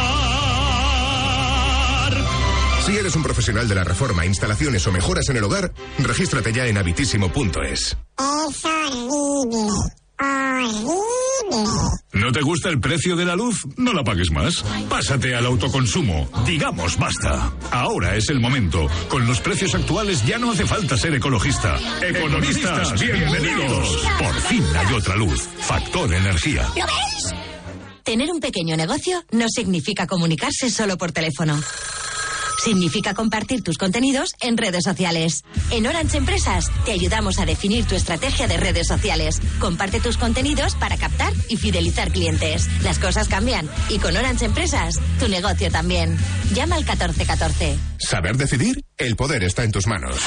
[2.86, 6.68] Si eres un profesional de la reforma, instalaciones o mejoras en el hogar, regístrate ya
[6.68, 7.98] en habitísimo.es.
[12.14, 13.66] ¿No te gusta el precio de la luz?
[13.78, 14.64] No la pagues más.
[14.90, 16.30] Pásate al autoconsumo.
[16.46, 17.54] Digamos basta.
[17.72, 18.88] Ahora es el momento.
[19.10, 21.78] Con los precios actuales ya no hace falta ser ecologista.
[22.02, 24.06] Economistas, bienvenidos.
[24.18, 25.42] Por fin hay otra luz.
[25.60, 26.68] Factor energía.
[26.76, 27.36] ¿Lo ves?
[28.04, 31.60] Tener un pequeño negocio no significa comunicarse solo por teléfono.
[32.66, 35.44] Significa compartir tus contenidos en redes sociales.
[35.70, 39.40] En Orange Empresas te ayudamos a definir tu estrategia de redes sociales.
[39.60, 42.68] Comparte tus contenidos para captar y fidelizar clientes.
[42.82, 46.18] Las cosas cambian y con Orange Empresas tu negocio también.
[46.56, 47.78] Llama al 1414.
[48.00, 48.84] ¿Saber decidir?
[48.98, 50.18] El poder está en tus manos.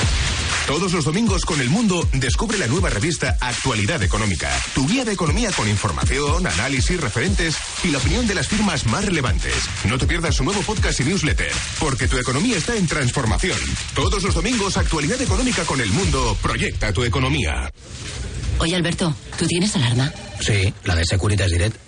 [0.68, 5.14] Todos los domingos con El Mundo descubre la nueva revista Actualidad Económica, tu guía de
[5.14, 9.54] economía con información, análisis, referentes y la opinión de las firmas más relevantes.
[9.88, 11.50] No te pierdas su nuevo podcast y newsletter,
[11.80, 13.58] porque tu economía está en transformación.
[13.94, 17.72] Todos los domingos Actualidad Económica con El Mundo proyecta tu economía.
[18.58, 20.12] Oye, Alberto, ¿tú tienes alarma?
[20.40, 21.87] Sí, la de Securitas Direct.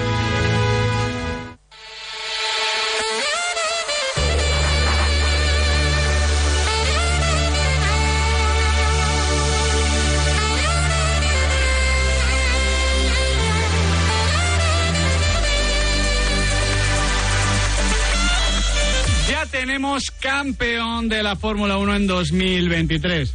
[20.01, 23.33] Tenemos campeón de la Fórmula 1 en 2023.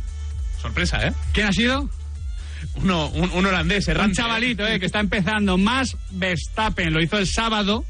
[0.61, 1.13] Sorpresa, ¿eh?
[1.33, 1.89] ¿Quién ha sido?
[2.77, 4.17] Uno, un, un holandés, Un errante.
[4.17, 5.59] chavalito, eh, que está empezando.
[5.59, 6.93] Más Verstappen.
[6.93, 7.85] Lo hizo el sábado.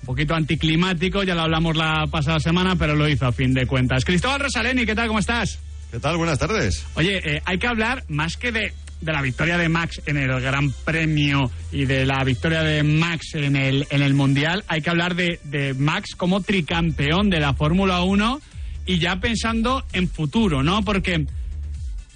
[0.00, 3.66] Un poquito anticlimático, ya lo hablamos la pasada semana, pero lo hizo a fin de
[3.66, 4.04] cuentas.
[4.04, 5.08] Cristóbal Rosaleni, ¿qué tal?
[5.08, 5.58] ¿Cómo estás?
[5.90, 6.16] ¿Qué tal?
[6.16, 6.86] Buenas tardes.
[6.94, 10.40] Oye, eh, hay que hablar más que de, de la victoria de Max en el
[10.40, 14.64] Gran Premio y de la victoria de Max en el, en el Mundial.
[14.68, 18.40] Hay que hablar de, de Max como tricampeón de la Fórmula 1
[18.86, 20.82] y ya pensando en futuro, ¿no?
[20.82, 21.26] Porque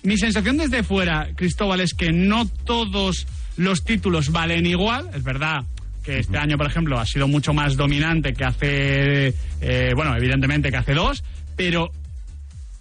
[0.03, 5.09] mi sensación desde fuera, Cristóbal, es que no todos los títulos valen igual.
[5.14, 5.64] Es verdad
[6.03, 10.70] que este año, por ejemplo, ha sido mucho más dominante que hace, eh, bueno, evidentemente
[10.70, 11.25] que hace dos,
[11.57, 11.90] pero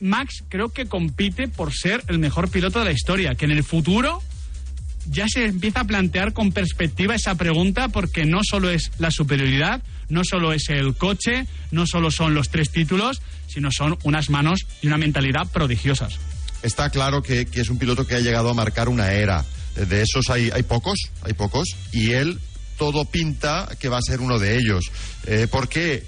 [0.04, 3.63] Max creo que compite por ser el mejor piloto de la historia, que en el
[3.63, 4.22] futuro
[5.10, 9.82] ya se empieza a plantear con perspectiva esa pregunta porque no solo es la superioridad,
[10.10, 14.60] no solo es el coche, no solo son los tres títulos, sino son unas manos
[14.82, 16.20] y una mentalidad prodigiosas.
[16.62, 19.46] Está claro que, es un piloto que ha llegado a marcar una era.
[19.76, 22.39] De esos hay, pocos, hay pocos, y él
[22.78, 24.92] todo pinta que va a ser uno de ellos.
[25.26, 26.04] Eh, ¿Por qué?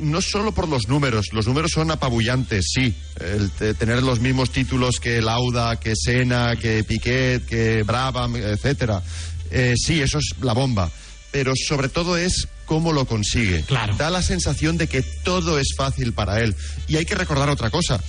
[0.00, 2.94] No solo por los números, los números son apabullantes, sí.
[3.20, 9.02] El te- tener los mismos títulos que Lauda, que Senna, que Piquet, que Brabham, etcétera.
[9.50, 10.90] Eh, sí, eso es la bomba.
[11.30, 13.64] Pero sobre todo es cómo lo consigue.
[13.98, 16.54] Da la sensación de que todo es fácil para él.
[16.88, 18.00] Y hay que recordar otra cosa.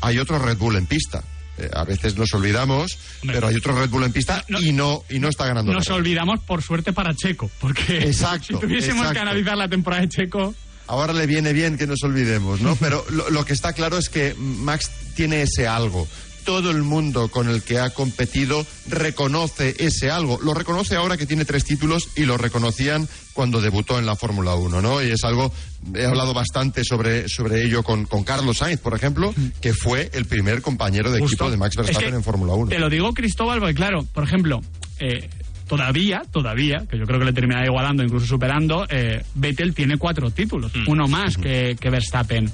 [0.00, 1.24] Hay otro Red Bull en pista.
[1.58, 5.18] Eh, a veces nos olvidamos, pero hay otro Red Bull en pista y no y
[5.18, 5.72] no está ganando.
[5.72, 10.08] Nos olvidamos por suerte para Checo, porque Exacto, si tuviésemos que analizar la temporada de
[10.08, 10.54] Checo,
[10.88, 12.74] Ahora le viene bien que nos olvidemos, ¿no?
[12.80, 16.08] Pero lo, lo que está claro es que Max tiene ese algo.
[16.44, 20.38] Todo el mundo con el que ha competido reconoce ese algo.
[20.42, 24.54] Lo reconoce ahora que tiene tres títulos y lo reconocían cuando debutó en la Fórmula
[24.54, 25.02] 1, ¿no?
[25.02, 25.52] Y es algo,
[25.94, 30.24] he hablado bastante sobre, sobre ello con, con Carlos Sainz, por ejemplo, que fue el
[30.24, 31.34] primer compañero de Justo.
[31.34, 32.70] equipo de Max Es Verstappen que en Fórmula 1.
[32.70, 34.60] Te lo digo, Cristóbal, porque claro, por ejemplo,
[35.00, 35.28] eh,
[35.68, 40.30] todavía, todavía, que yo creo que le termina igualando, incluso superando, eh, Vettel tiene cuatro
[40.30, 42.50] títulos, uno más que, que Verstappen.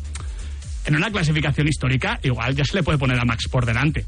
[0.86, 4.04] En una clasificación histórica, igual ya se le puede poner a Max por delante.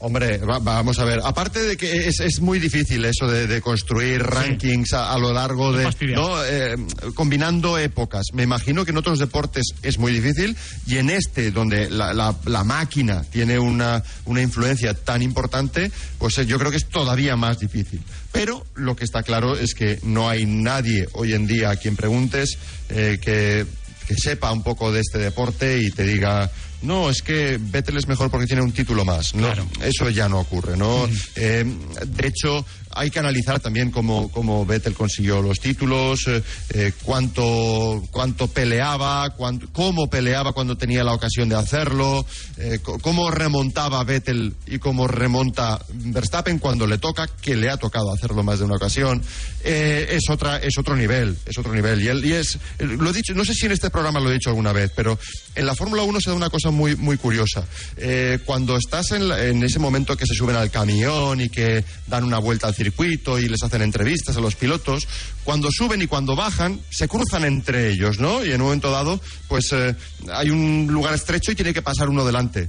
[0.00, 1.20] Hombre, va- vamos a ver.
[1.24, 5.32] Aparte de que es, es muy difícil eso de, de construir rankings a, a lo
[5.32, 5.84] largo de.
[6.14, 6.44] ¿no?
[6.44, 6.76] Eh,
[7.14, 8.26] combinando épocas.
[8.34, 12.36] Me imagino que en otros deportes es muy difícil y en este, donde la, la-
[12.44, 17.36] la máquina tiene una, una influencia tan importante, pues eh, yo creo que es todavía
[17.36, 18.02] más difícil.
[18.30, 21.96] Pero lo que está claro es que no hay nadie hoy en día a quien
[21.96, 22.58] preguntes
[22.90, 23.64] eh, que
[24.06, 26.50] que sepa un poco de este deporte y te diga,
[26.84, 29.34] no, es que Vettel es mejor porque tiene un título más.
[29.34, 29.48] No,
[29.82, 31.08] eso ya no ocurre, ¿no?
[31.36, 31.64] Eh,
[32.06, 32.64] de hecho,
[32.96, 39.30] hay que analizar también cómo, cómo Vettel consiguió los títulos, eh, eh, cuánto, cuánto peleaba,
[39.30, 42.24] cuánto- cómo peleaba cuando tenía la ocasión de hacerlo,
[42.58, 48.12] eh, cómo remontaba Vettel y cómo remonta Verstappen cuando le toca, que le ha tocado
[48.12, 49.22] hacerlo más de una ocasión.
[49.64, 52.00] Eh, es otra, es otro nivel, es otro nivel.
[52.02, 54.34] Y, él, y es, lo he dicho, no sé si en este programa lo he
[54.34, 55.18] dicho alguna vez, pero
[55.56, 57.64] en la Fórmula 1 se da una cosa muy, muy curiosa.
[57.96, 61.84] Eh, cuando estás en, la- en ese momento que se suben al camión y que
[62.06, 65.08] dan una vuelta al circuito y les hacen entrevistas a los pilotos,
[65.44, 68.44] cuando suben y cuando bajan, se cruzan entre ellos, ¿no?
[68.44, 69.94] Y en un momento dado, pues eh,
[70.32, 72.68] hay un lugar estrecho y tiene que pasar uno delante.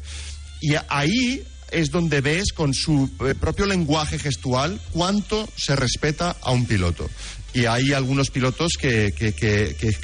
[0.62, 6.52] Y ahí es donde ves con su eh, propio lenguaje gestual cuánto se respeta a
[6.52, 7.10] un piloto.
[7.54, 9.34] Y hay algunos pilotos que, que-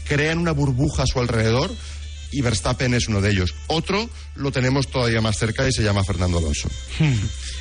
[0.08, 1.70] crean una burbuja a su alrededor
[2.32, 3.54] y Verstappen es uno de ellos.
[3.68, 6.70] Otro lo tenemos todavía más cerca y se llama Fernando Alonso.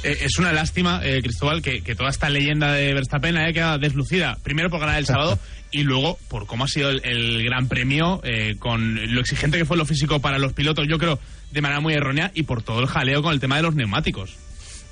[0.03, 3.79] Eh, es una lástima, eh, Cristóbal, que, que toda esta leyenda de Verstappen haya quedado
[3.79, 4.39] deslucida.
[4.43, 5.39] Primero por ganar el sábado
[5.71, 9.65] y luego por cómo ha sido el, el Gran Premio, eh, con lo exigente que
[9.65, 11.19] fue lo físico para los pilotos, yo creo,
[11.51, 14.37] de manera muy errónea, y por todo el jaleo con el tema de los neumáticos.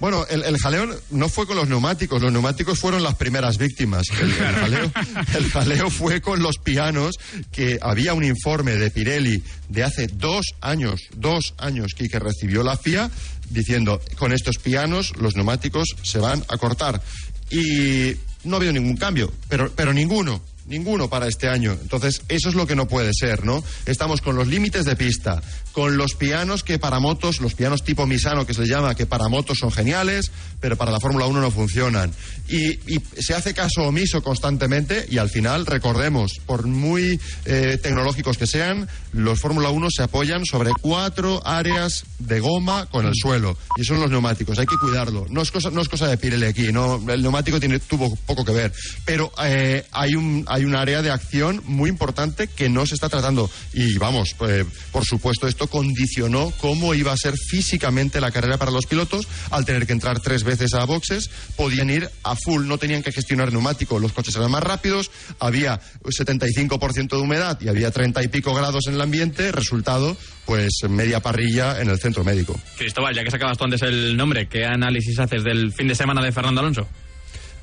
[0.00, 4.06] Bueno, el, el jaleo no fue con los neumáticos, los neumáticos fueron las primeras víctimas.
[4.20, 4.92] El, el jaleo,
[5.36, 7.16] el jaleo fue con los pianos,
[7.50, 12.62] que había un informe de Pirelli de hace dos años, dos años que, que recibió
[12.62, 13.10] la FIA,
[13.50, 17.02] diciendo, con estos pianos los neumáticos se van a cortar.
[17.50, 20.40] Y no ha habido ningún cambio, pero, pero ninguno.
[20.66, 21.72] Ninguno para este año.
[21.80, 23.64] Entonces, eso es lo que no puede ser, ¿no?
[23.86, 25.42] Estamos con los límites de pista,
[25.78, 29.06] con los pianos que para motos, los pianos tipo Misano que se le llama, que
[29.06, 32.12] para motos son geniales, pero para la Fórmula 1 no funcionan.
[32.48, 38.36] Y, y se hace caso omiso constantemente y al final, recordemos, por muy eh, tecnológicos
[38.36, 43.56] que sean, los Fórmula 1 se apoyan sobre cuatro áreas de goma con el suelo.
[43.76, 45.26] Y son los neumáticos, hay que cuidarlo.
[45.30, 48.44] No es cosa, no es cosa de Pirelli aquí, no, el neumático tiene, tuvo poco
[48.44, 48.72] que ver.
[49.04, 53.08] Pero eh, hay, un, hay un área de acción muy importante que no se está
[53.08, 53.48] tratando.
[53.72, 58.70] Y vamos, eh, por supuesto, esto condicionó cómo iba a ser físicamente la carrera para
[58.70, 62.78] los pilotos al tener que entrar tres veces a boxes, podían ir a full, no
[62.78, 67.90] tenían que gestionar neumático, los coches eran más rápidos, había 75% de humedad y había
[67.90, 72.58] 30 y pico grados en el ambiente, resultado, pues media parrilla en el centro médico.
[72.76, 76.22] Cristóbal, ya que sacabas tú antes el nombre, ¿qué análisis haces del fin de semana
[76.22, 76.88] de Fernando Alonso?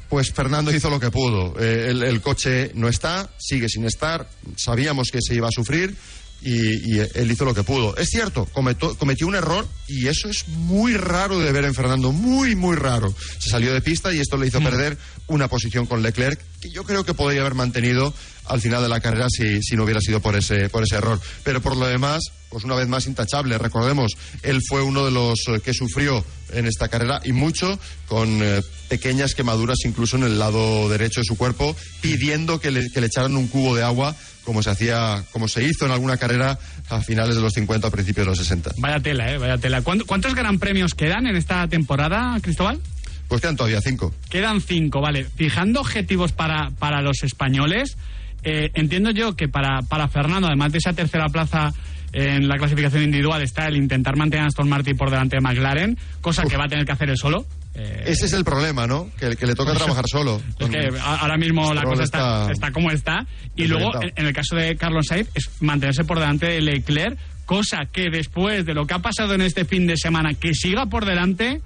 [0.10, 1.60] Pues Fernando hizo lo que pudo.
[1.60, 5.96] Eh, el, el coche no está, sigue sin estar, sabíamos que se iba a sufrir
[6.45, 7.97] y, y él hizo lo que pudo.
[7.97, 12.12] Es cierto, cometó- cometió un error y eso es muy raro de ver en Fernando,
[12.12, 13.13] muy, muy raro.
[13.39, 16.84] Se salió de pista y esto le hizo perder una posición con Leclerc que yo
[16.84, 18.13] creo que podría haber mantenido
[18.45, 21.19] al final de la carrera si, si no hubiera sido por ese, por ese error.
[21.43, 23.58] Pero por lo demás, pues una vez más intachable.
[23.58, 24.12] Recordemos,
[24.43, 28.62] él fue uno de los eh, que sufrió en esta carrera y mucho con eh,
[28.88, 33.08] pequeñas quemaduras incluso en el lado derecho de su cuerpo, pidiendo que le, que le
[33.08, 36.58] echaran un cubo de agua como se hacía, como se hizo en alguna carrera
[36.89, 38.71] a finales de los 50 a principios de los 60.
[38.77, 39.38] Vaya tela, ¿eh?
[39.38, 39.81] Vaya tela.
[39.81, 42.79] ¿Cuánto- ¿Cuántos gran premios quedan en esta temporada, Cristóbal?
[43.27, 44.13] Pues quedan todavía cinco.
[44.29, 45.25] Quedan cinco, vale.
[45.25, 47.97] Fijando objetivos para, para los españoles,
[48.43, 51.73] eh, entiendo yo que para, para Fernando, además de esa tercera plaza
[52.13, 55.97] en la clasificación individual, está el intentar mantener a Aston Martin por delante de McLaren,
[56.21, 57.45] cosa que va a tener que hacer él solo.
[57.78, 59.10] Eh, Ese es el problema, ¿no?
[59.20, 60.42] Que, que le toca trabajar solo.
[60.60, 63.26] Es que a- ahora mismo la cosa está, está- está como está.
[63.56, 67.86] Y luego, en el caso de Carlos Sainz, es mantenerse por delante de Leclerc, cosa
[67.92, 71.06] que después de lo que ha pasado en este fin de semana, que siga por
[71.06, 71.62] delante,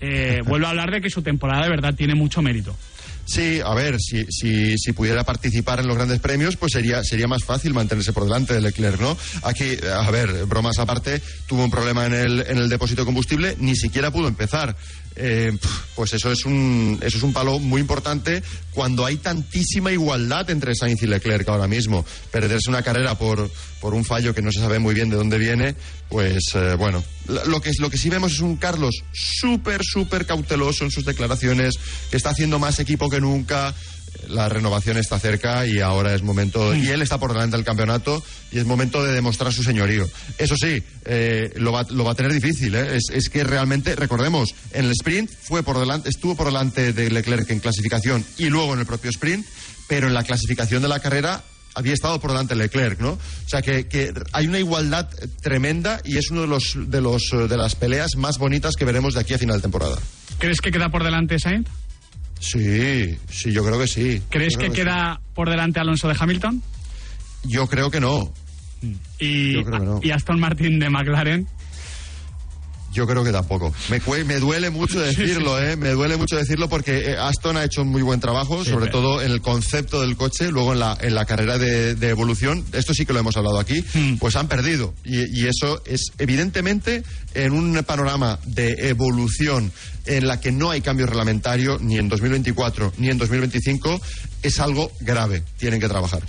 [0.00, 2.76] eh, vuelvo a hablar de que su temporada de verdad tiene mucho mérito.
[3.26, 7.26] Sí, a ver, si, si, si pudiera participar en los grandes premios, pues sería, sería
[7.26, 9.16] más fácil mantenerse por delante de Leclerc, ¿no?
[9.44, 13.56] Aquí, a ver, bromas aparte, tuvo un problema en el, en el depósito de combustible,
[13.60, 14.76] ni siquiera pudo empezar.
[15.16, 15.56] Eh,
[15.94, 20.74] pues eso es un eso es un palo muy importante cuando hay tantísima igualdad entre
[20.74, 22.04] Sainz y Leclerc ahora mismo.
[22.32, 23.48] Perderse una carrera por,
[23.80, 25.76] por un fallo que no se sabe muy bien de dónde viene,
[26.08, 27.04] pues eh, bueno.
[27.46, 31.74] Lo que, lo que sí vemos es un Carlos súper, súper cauteloso en sus declaraciones,
[32.10, 33.74] que está haciendo más equipo que nunca.
[34.28, 36.74] La renovación está cerca y ahora es momento.
[36.74, 40.08] Y él está por delante del campeonato y es momento de demostrar su señorío.
[40.38, 42.74] Eso sí, eh, lo, va, lo va a tener difícil.
[42.74, 42.96] ¿eh?
[42.96, 47.10] Es, es que realmente, recordemos, en el sprint fue por delante, estuvo por delante de
[47.10, 49.46] Leclerc en clasificación y luego en el propio sprint,
[49.88, 51.42] pero en la clasificación de la carrera
[51.74, 53.12] había estado por delante de Leclerc, ¿no?
[53.12, 55.08] O sea que, que hay una igualdad
[55.42, 59.14] tremenda y es uno de los de los de las peleas más bonitas que veremos
[59.14, 59.98] de aquí a final de temporada.
[60.38, 61.66] ¿Crees que queda por delante Sainz?
[62.44, 64.22] Sí, sí, yo creo que sí.
[64.28, 66.62] ¿Crees que queda por delante Alonso de Hamilton?
[67.44, 68.32] Yo creo que no.
[69.18, 70.00] Y, Yo creo que no.
[70.02, 71.46] y Aston Martin de McLaren.
[72.94, 73.74] Yo creo que tampoco.
[73.90, 75.76] Me, me duele mucho decirlo, ¿eh?
[75.76, 79.20] Me duele mucho decirlo porque eh, Aston ha hecho un muy buen trabajo, sobre todo
[79.20, 82.64] en el concepto del coche, luego en la, en la carrera de, de evolución.
[82.72, 83.84] Esto sí que lo hemos hablado aquí.
[84.18, 84.94] Pues han perdido.
[85.04, 87.02] Y, y eso es evidentemente
[87.34, 89.72] en un panorama de evolución
[90.06, 94.00] en la que no hay cambio reglamentario ni en 2024 ni en 2025,
[94.42, 95.42] es algo grave.
[95.58, 96.22] Tienen que trabajar.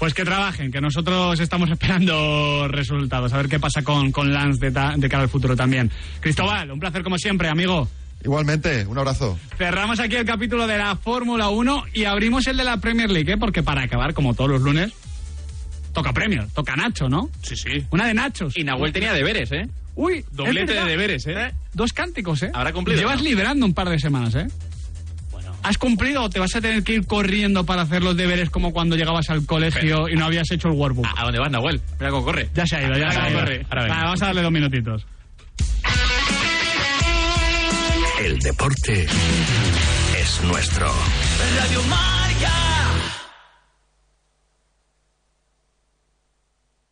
[0.00, 4.58] Pues que trabajen, que nosotros estamos esperando resultados, a ver qué pasa con, con Lance
[4.66, 5.90] de, ta- de cara al futuro también.
[6.20, 7.86] Cristóbal, un placer como siempre, amigo.
[8.24, 9.38] Igualmente, un abrazo.
[9.56, 13.30] Cerramos aquí el capítulo de la Fórmula 1 y abrimos el de la Premier League,
[13.32, 13.36] ¿eh?
[13.38, 14.92] porque para acabar, como todos los lunes,
[15.92, 17.30] toca premio, toca Nacho, ¿no?
[17.42, 17.84] Sí, sí.
[17.90, 18.56] Una de Nachos.
[18.56, 19.68] Y Nahuel tenía deberes, ¿eh?
[19.96, 21.52] Uy, Doblete de deberes, ¿eh?
[21.74, 22.50] Dos cánticos, ¿eh?
[22.54, 23.24] Habrá cumplido, Llevas ¿no?
[23.24, 24.46] librando un par de semanas, ¿eh?
[25.62, 28.72] ¿Has cumplido o te vas a tener que ir corriendo para hacer los deberes como
[28.72, 31.06] cuando llegabas al colegio y no habías hecho el workbook?
[31.16, 31.80] ¿A dónde vas, Nahuel?
[31.98, 32.48] Mira cómo corre.
[32.54, 33.40] Ya se ha ido, ya se ha ido.
[33.40, 33.66] corre.
[33.70, 35.06] Ahora vamos a darle dos minutitos.
[38.22, 39.06] El deporte
[40.20, 40.86] es nuestro.
[41.56, 42.19] Radio Marca.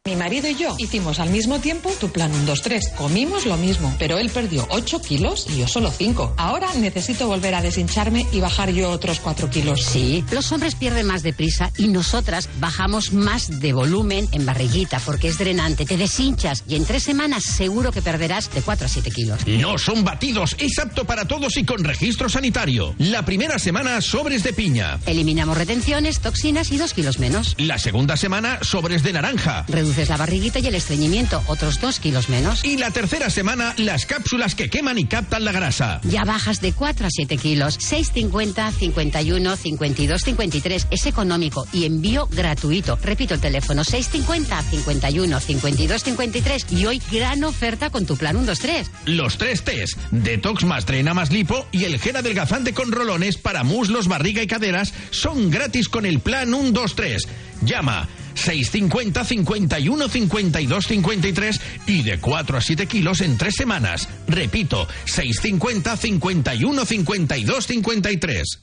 [0.08, 2.92] Mi marido y yo hicimos al mismo tiempo tu plan 1, 2, 3.
[2.96, 6.32] Comimos lo mismo, pero él perdió 8 kilos y yo solo 5.
[6.38, 9.84] Ahora necesito volver a deshincharme y bajar yo otros 4 kilos.
[9.84, 15.28] Sí, los hombres pierden más deprisa y nosotras bajamos más de volumen en barriguita porque
[15.28, 15.84] es drenante.
[15.84, 19.46] Te deshinchas y en tres semanas seguro que perderás de 4 a 7 kilos.
[19.46, 22.94] No son batidos, es apto para todos y con registro sanitario.
[22.96, 25.00] La primera semana, sobres de piña.
[25.04, 27.54] Eliminamos retenciones, toxinas y 2 kilos menos.
[27.58, 29.66] La segunda semana, sobres de naranja.
[30.06, 32.64] La barriguita y el estreñimiento, otros 2 kilos menos.
[32.64, 36.00] Y la tercera semana, las cápsulas que queman y captan la grasa.
[36.04, 37.78] Ya bajas de 4 a 7 kilos.
[37.78, 40.86] 6,50, 51, 52, 53.
[40.90, 42.96] Es económico y envío gratuito.
[43.02, 46.66] Repito el teléfono: 6,50, 51, 52, 53.
[46.70, 48.90] Y hoy gran oferta con tu plan 1, 2, 3.
[49.06, 53.64] Los tres T's: Detox más drena más lipo y el gel adelgazante con rolones para
[53.64, 57.28] muslos, barriga y caderas son gratis con el plan 1, 2, 3.
[57.62, 58.08] Llama
[58.38, 64.08] 650 51 52 53 y de 4 a 7 kilos en 3 semanas.
[64.26, 68.60] Repito, 650 51 52 53.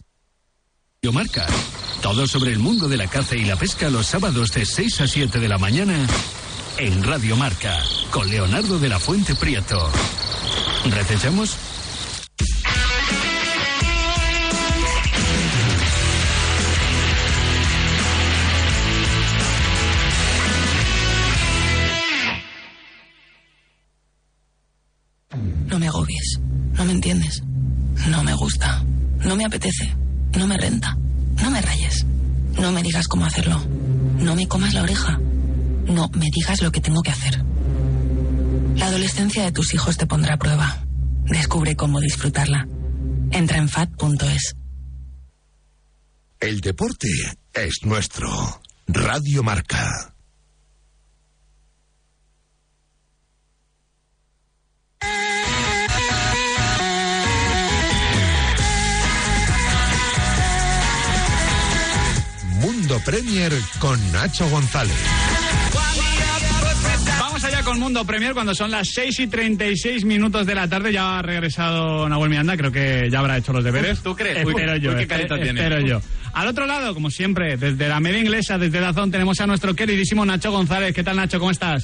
[1.11, 1.45] Marca.
[2.01, 5.07] Todo sobre el mundo de la caza y la pesca los sábados de 6 a
[5.07, 6.07] 7 de la mañana
[6.77, 9.91] en Radio Marca con Leonardo de la Fuente Prieto.
[10.89, 11.57] ¿Recechamos?
[29.45, 29.95] Apetece.
[30.37, 30.97] No me renta.
[31.41, 32.05] No me rayes.
[32.59, 33.61] No me digas cómo hacerlo.
[34.19, 35.19] No me comas la oreja.
[35.85, 37.43] No me digas lo que tengo que hacer.
[38.75, 40.83] La adolescencia de tus hijos te pondrá a prueba.
[41.25, 42.67] Descubre cómo disfrutarla.
[43.31, 44.55] Entra en fat.es.
[46.39, 47.07] El deporte
[47.53, 48.61] es nuestro.
[48.87, 50.14] Radio Marca.
[62.95, 64.95] Mundo Premier con Nacho González.
[67.19, 70.93] Vamos allá con Mundo Premier cuando son las 6 y 36 minutos de la tarde.
[70.93, 74.01] Ya ha regresado Nahuel Miranda, creo que ya habrá hecho los deberes.
[74.01, 74.37] ¿Tú crees?
[74.47, 75.59] Espero Uy, yo, uy, qué espe- carita tiene.
[75.61, 76.01] espero yo.
[76.31, 80.25] Al otro lado, como siempre, desde la media inglesa, desde Dazón, tenemos a nuestro queridísimo
[80.25, 80.95] Nacho González.
[80.95, 81.37] ¿Qué tal, Nacho?
[81.37, 81.83] ¿Cómo estás?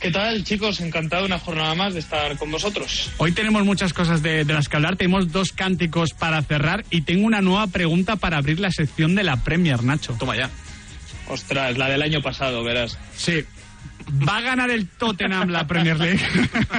[0.00, 0.80] ¿Qué tal, chicos?
[0.80, 3.10] Encantado una jornada más de estar con vosotros.
[3.18, 4.96] Hoy tenemos muchas cosas de, de las que hablar.
[4.96, 9.24] Tenemos dos cánticos para cerrar y tengo una nueva pregunta para abrir la sección de
[9.24, 10.14] la Premier, Nacho.
[10.18, 10.50] Toma ya.
[11.28, 12.96] Ostras, la del año pasado, verás.
[13.16, 13.44] Sí.
[14.26, 16.20] Va a ganar el Tottenham la Premier League.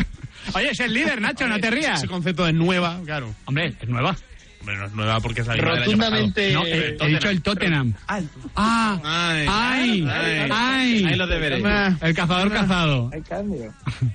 [0.53, 1.99] Oye, es el líder, Nacho, no te rías.
[1.99, 3.35] Ese concepto de nueva, claro.
[3.45, 4.15] Hombre, es nueva.
[4.59, 7.41] Hombre, no es nueva porque es la misma Rotundamente- No, Eh, he, he dicho el
[7.41, 7.93] Tottenham.
[8.07, 10.07] Ah, ay, ay,
[10.51, 11.05] ay.
[11.05, 11.63] Ahí los deberes.
[12.01, 13.09] El cazador cazado.
[13.13, 13.73] Hay cambio.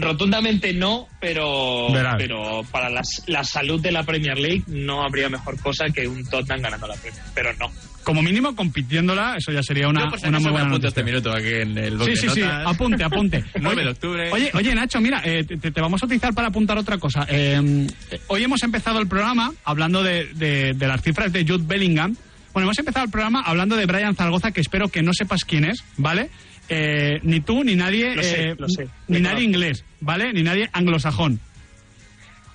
[0.00, 5.60] Rotundamente no, pero, pero para las- la salud de la Premier League no habría mejor
[5.60, 7.22] cosa que un Tottenham ganando la Premier.
[7.34, 7.70] Pero no.
[8.04, 10.88] Como mínimo compitiéndola, eso ya sería una, Yo, por si una acaso, muy buena noticia.
[10.88, 13.44] este minuto aquí en el Sí, sí, sí, apunte, apunte.
[13.60, 14.30] 9 de octubre.
[14.32, 17.26] Oye, oye, Nacho, mira, eh, te, te vamos a utilizar para apuntar otra cosa.
[17.28, 21.64] Eh, eh, hoy hemos empezado el programa hablando de, de- de las cifras de Jude
[21.66, 22.16] Bellingham.
[22.54, 25.66] Bueno, hemos empezado el programa hablando de Brian Zaragoza, que espero que no sepas quién
[25.66, 26.30] es, ¿vale?
[26.68, 28.88] Eh, ni tú, ni nadie, Lo sé, eh, lo sé.
[29.08, 29.42] ni nadie conozco.
[29.42, 30.32] inglés, ¿vale?
[30.32, 31.40] Ni nadie anglosajón.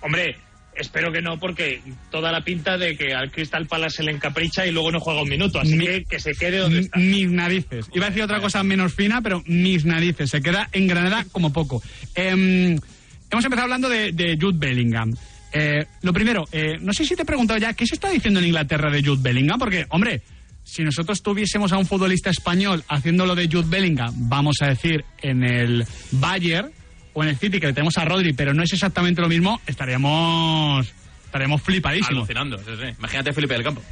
[0.02, 0.36] Hombre,
[0.76, 4.66] espero que no, porque toda la pinta de que al Crystal Palace se le encapricha
[4.68, 5.60] y luego no juega un minuto.
[5.60, 7.00] Así Mi- que que se quede donde está.
[7.00, 7.88] Mis narices.
[7.94, 10.30] Iba a decir otra cosa menos fina, pero mis narices.
[10.30, 11.82] Se queda en Granada como poco.
[12.16, 12.78] Em,
[13.32, 15.14] hemos empezado hablando de, de Jude Bellingham.
[15.56, 18.40] Eh, lo primero, eh, no sé si te he preguntado ya, ¿qué se está diciendo
[18.40, 19.60] en Inglaterra de Jude Bellingham?
[19.60, 20.22] Porque, hombre,
[20.64, 25.04] si nosotros tuviésemos a un futbolista español haciendo lo de Jude Bellingham, vamos a decir,
[25.22, 26.72] en el Bayern
[27.14, 29.62] o en el City, que le tenemos a Rodri, pero no es exactamente lo mismo,
[29.68, 30.92] estaríamos,
[31.26, 32.30] estaríamos flipadísimos.
[32.30, 32.96] Alucinando, sí, sí.
[32.98, 33.82] Imagínate a Felipe del Campo.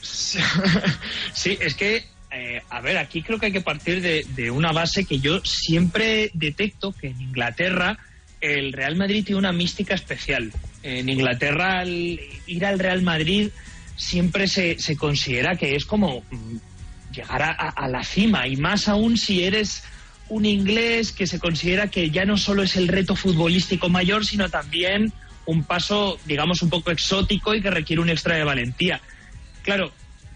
[0.00, 4.72] Sí, es que, eh, a ver, aquí creo que hay que partir de, de una
[4.72, 7.98] base que yo siempre detecto que en Inglaterra
[8.40, 10.52] el Real Madrid tiene una mística especial.
[10.82, 13.50] En Inglaterra al ir al Real Madrid
[13.98, 16.56] siempre se, se considera que es como mm,
[17.12, 19.82] llegar a, a- la cima y más aún si eres
[20.28, 24.48] un inglés que se considera que ya no solo es el reto futbolístico mayor, sino
[24.48, 25.12] también
[25.46, 29.00] un paso, digamos, un poco exótico y que requiere un extra de valentía.
[29.62, 29.92] Claro,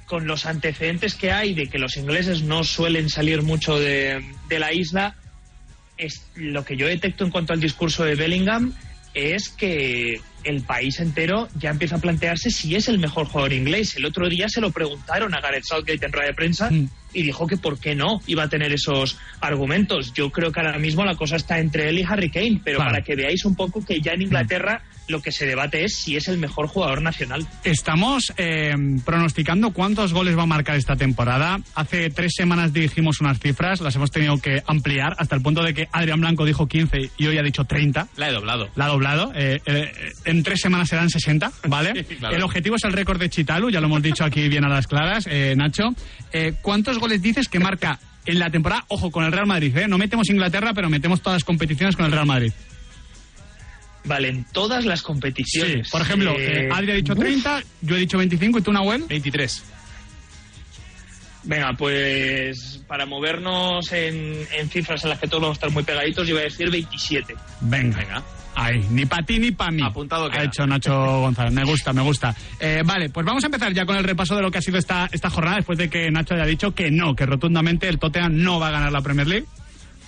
[0.07, 4.59] con los antecedentes que hay de que los ingleses no suelen salir mucho de, de
[4.59, 5.15] la isla,
[5.99, 8.75] es lo que yo detecto en cuanto al discurso de Bellingham
[9.15, 13.97] es que el país entero ya empieza a plantearse si es el mejor jugador inglés.
[13.97, 16.71] El otro día se lo preguntaron a Gareth Southgate en rueda de prensa
[17.13, 20.13] y dijo que por qué no iba a tener esos argumentos.
[20.15, 22.93] Yo creo que ahora mismo la cosa está entre él y Harry Kane, pero Claro.
[22.93, 26.17] para que veáis un poco que ya en Inglaterra lo que se debate es si
[26.17, 27.47] es el mejor jugador nacional.
[27.65, 28.73] Estamos eh,
[29.05, 31.59] pronosticando cuántos goles va a marcar esta temporada.
[31.75, 35.75] Hace tres semanas dijimos unas cifras, las hemos tenido que ampliar hasta el punto de
[35.75, 38.09] que Adrián Blanco dijo 15 y hoy ha dicho 30.
[38.17, 38.71] La he doblado.
[38.77, 39.33] La ha doblado.
[39.35, 39.93] Eh, eh,
[40.25, 42.05] en tres semanas serán 60, ¿vale?
[42.13, 42.37] Sí, claro.
[42.37, 44.87] El objetivo es el récord de Chitalu, ya lo hemos dicho aquí bien a las
[44.87, 45.91] claras, eh, Nacho.
[46.33, 48.85] Eh, ¿Cuántos goles dices que marca en la temporada?
[48.89, 49.89] Ojo, con el Real Madrid, ¿eh?
[49.89, 52.53] No metemos Inglaterra, pero metemos todas las competiciones con el Real Madrid.
[54.05, 55.89] Vale, en todas las competiciones.
[55.91, 57.19] Por ejemplo, Eh, eh, Adri ha dicho uf.
[57.21, 59.05] 30, yo he dicho 25 y tú, Nahuel.
[59.09, 59.65] 23.
[61.45, 65.83] Venga, pues para movernos en, en cifras en las que todos vamos a estar muy
[65.83, 67.35] pegaditos, yo voy a decir 27.
[67.63, 68.23] Venga.
[68.55, 69.83] Ahí, ni para ti ni para mí.
[69.83, 71.53] Apuntado Ha hecho Nacho González.
[71.55, 72.35] Me gusta, me gusta.
[72.61, 74.77] Eh, vale, pues vamos a empezar ya con el repaso de lo que ha sido
[74.79, 78.37] esta, esta jornada después de que Nacho haya dicho que no, que rotundamente el Tottenham
[78.43, 79.47] no va a ganar la Premier League.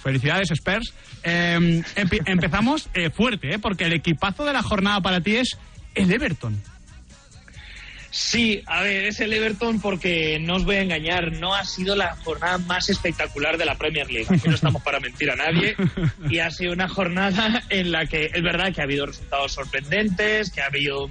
[0.03, 0.93] Felicidades, Spurs.
[1.23, 3.59] Eh, empe- empezamos eh, fuerte, ¿eh?
[3.59, 5.57] porque el equipazo de la jornada para ti es
[5.95, 6.61] el Everton.
[8.17, 11.97] Sí, a ver, es el Everton porque no os voy a engañar, no ha sido
[11.97, 14.33] la jornada más espectacular de la Premier League.
[14.33, 15.75] Aquí no estamos para mentir a nadie.
[16.31, 20.53] Y ha sido una jornada en la que es verdad que ha habido resultados sorprendentes,
[20.53, 21.09] que ha habido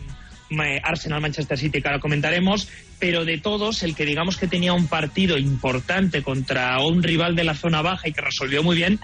[0.49, 4.71] mm, eh, Arsenal-Manchester City, que ahora comentaremos, pero de todos, el que digamos que tenía
[4.71, 9.01] un partido importante contra un rival de la zona baja y que resolvió muy bien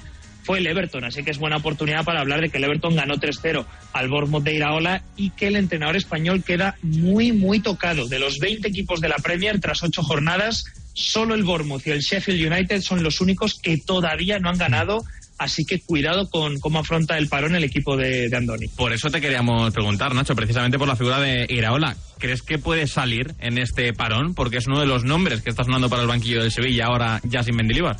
[0.49, 3.17] fue el Everton, así que es buena oportunidad para hablar de que el Everton ganó
[3.17, 8.07] 3-0 al Bournemouth de Iraola y que el entrenador español queda muy, muy tocado.
[8.07, 11.99] De los 20 equipos de la Premier, tras ocho jornadas, solo el Bournemouth y el
[11.99, 15.03] Sheffield United son los únicos que todavía no han ganado,
[15.37, 18.69] así que cuidado con cómo afronta el parón el equipo de, de Andoni.
[18.69, 21.95] Por eso te queríamos preguntar, Nacho, precisamente por la figura de Iraola.
[22.17, 24.33] ¿Crees que puede salir en este parón?
[24.33, 27.21] Porque es uno de los nombres que está sonando para el banquillo del Sevilla ahora
[27.23, 27.97] ya sin Mendilibar.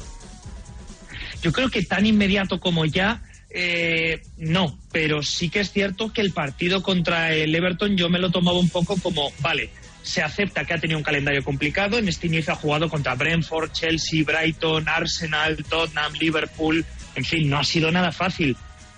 [1.41, 6.21] Yo creo que tan inmediato como ya, eh, no, pero sí que es cierto que
[6.21, 9.69] el partido contra el Everton yo me lo tomaba un poco como, vale,
[10.01, 13.71] se acepta que ha tenido un calendario complicado, en este inicio ha jugado contra Brentford,
[13.71, 16.85] Chelsea, Brighton, Arsenal, Tottenham, Liverpool,
[17.15, 18.55] en fin, no ha sido nada fácil.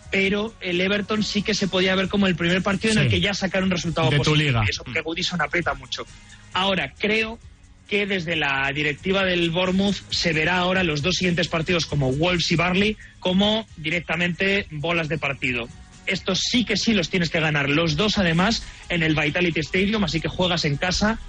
[0.10, 3.22] Pero el Everton sí que se podía ver como el primer partido en el que
[3.22, 4.62] ya sacaron un resultado De tu liga.
[4.66, 6.06] Y eso que Goodison aprieta mucho.
[6.54, 7.40] Ahora, creo
[7.92, 12.50] que desde la directiva del Bournemouth se verá ahora los dos siguientes partidos como Wolves
[12.50, 15.68] y Barley como directamente bolas de partido.
[16.06, 17.70] Estos sí que sí los tienes que ganar.
[17.70, 21.20] Los dos además en el Vitality Stadium, así que juegas en casa.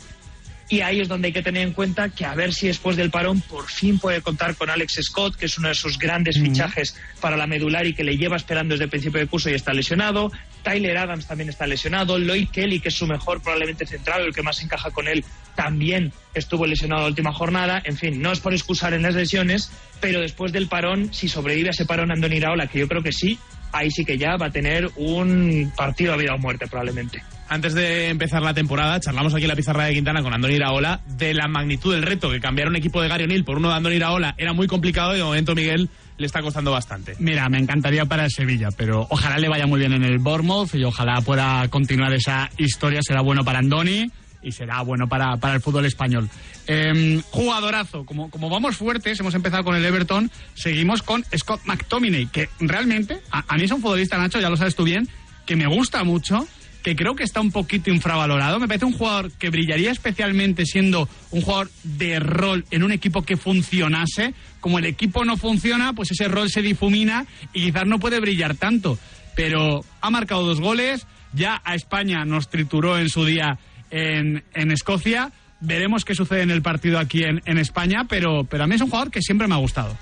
[0.73, 3.11] Y ahí es donde hay que tener en cuenta que a ver si después del
[3.11, 6.97] parón por fin puede contar con Alex Scott, que es uno de sus grandes fichajes
[7.21, 9.75] para la medular y que le lleva esperando desde el principio de curso y está
[9.75, 10.33] lesionado.
[10.63, 12.19] Tyler Adams también está lesionado.
[12.19, 16.11] Lloyd Kelly, que es su mejor probablemente central, el que más encaja con él, también
[16.33, 17.83] estuvo lesionado la última jornada.
[17.85, 19.71] En fin, no es por excusar en las lesiones,
[20.01, 23.13] pero después del parón, si sobrevive a ese parón Andoni Iraola, que yo creo que
[23.13, 23.39] sí,
[23.73, 27.23] ahí sí que ya va a tener un partido a vida o muerte probablemente.
[27.53, 31.03] Antes de empezar la temporada, charlamos aquí en la pizarra de Quintana con Andoni Iraola
[31.07, 33.75] de la magnitud del reto, que cambiar un equipo de Gary O'Neill por uno de
[33.75, 37.15] Andoni Iraola era muy complicado y de momento Miguel le está costando bastante.
[37.19, 40.75] Mira, me encantaría para el Sevilla, pero ojalá le vaya muy bien en el Bournemouth
[40.75, 43.01] y ojalá pueda continuar esa historia.
[43.03, 44.11] Será bueno para Andoni
[44.43, 46.31] y será bueno para, para el fútbol español.
[46.67, 52.29] Eh, jugadorazo, como, como vamos fuertes, hemos empezado con el Everton, seguimos con Scott McTominay,
[52.29, 55.07] que realmente, a, a mí es un futbolista, Nacho, ya lo sabes tú bien,
[55.45, 56.47] que me gusta mucho,
[56.83, 58.59] que creo que está un poquito infravalorado.
[58.59, 63.23] Me parece un jugador que brillaría especialmente siendo un jugador de rol en un equipo
[63.23, 64.35] que funcionase.
[64.61, 68.57] Como el equipo no funciona, pues ese rol se difumina y quizás no puede brillar
[68.57, 68.99] tanto.
[69.35, 73.59] Pero ha marcado dos goles, ya a España nos trituró en su día
[73.91, 75.33] en, en Escocia.
[75.61, 78.81] Veremos qué sucede en el partido aquí en, en España, pero, pero a mí es
[78.81, 79.97] un jugador que siempre me ha gustado.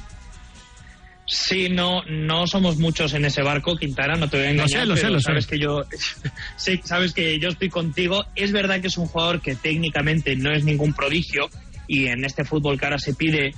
[1.32, 4.80] Sí, no, no somos muchos en ese barco, Quintana, no te voy a Lo engañar.
[4.80, 5.26] sé, lo sé, lo sé.
[5.26, 5.82] sabes que yo,
[6.56, 8.24] sí, sabes que yo estoy contigo.
[8.34, 11.48] Es verdad que es un jugador que técnicamente no es ningún prodigio
[11.86, 13.52] y en este fútbol que ahora se pide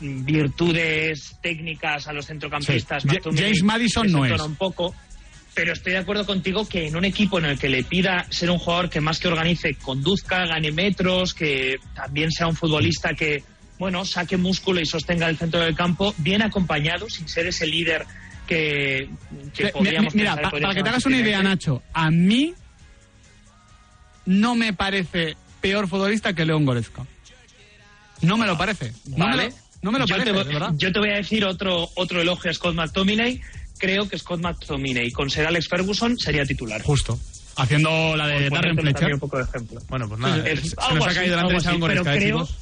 [0.00, 3.02] virtudes técnicas a los centrocampistas.
[3.02, 3.18] Sí.
[3.36, 4.40] James Maddison no es.
[4.40, 4.94] un poco.
[5.54, 8.48] Pero estoy de acuerdo contigo que en un equipo en el que le pida ser
[8.50, 13.42] un jugador que más que organice, conduzca, gane metros, que también sea un futbolista que,
[13.78, 18.04] bueno, saque músculo y sostenga el centro del campo, bien acompañado, sin ser ese líder
[18.46, 19.08] que,
[19.72, 21.42] podríamos Mira, pensar pa- para que te hagas una idea.
[21.42, 22.54] Nacho, a mí
[24.26, 27.06] no me parece peor futbolista que León Goretzka.
[28.22, 28.92] No me lo parece.
[29.06, 29.44] No Vale.
[29.44, 30.72] me lo, no me lo yo parece, te, verdad.
[30.76, 33.40] yo te voy a decir otro, otro elogio a Scott McTominay.
[33.78, 36.82] Creo que Scott McTominay con ser Alex Ferguson sería titular.
[36.82, 37.18] Justo.
[37.56, 39.14] Haciendo la de Darren Fletcher.
[39.14, 39.80] un poco de ejemplo.
[39.88, 42.58] Bueno, pues nada, Es se nos ha así, caído así, Goresca, pero ¿eh, creo- chicos?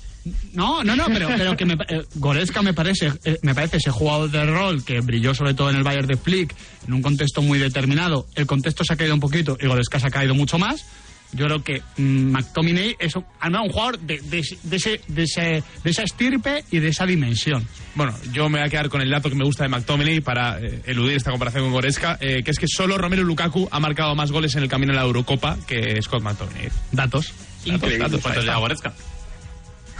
[0.55, 3.77] No, no, no, pero, pero que me, pa- eh, Goretzka me parece, eh, me parece
[3.77, 6.55] ese jugador de rol que brilló sobre todo en el Bayern de Flick
[6.87, 8.27] en un contexto muy determinado.
[8.35, 10.85] El contexto se ha caído un poquito y Goretzka se ha caído mucho más.
[11.33, 15.62] Yo creo que mm, McTominay es un, un jugador de, de, de ese, de, ese,
[15.83, 17.66] de esa estirpe y de esa dimensión.
[17.97, 20.59] Bueno, yo me voy a quedar con el dato que me gusta de McTominay para
[20.61, 24.14] eh, eludir esta comparación con Goretzka, eh, que es que solo Romelu Lukaku ha marcado
[24.14, 26.68] más goles en el camino a la Eurocopa que Scott McTominay.
[26.93, 27.33] Datos.
[27.64, 27.99] Increíble.
[27.99, 28.89] Datos, ¿Cuántos ahí lleva está.
[28.89, 28.95] Goretzka?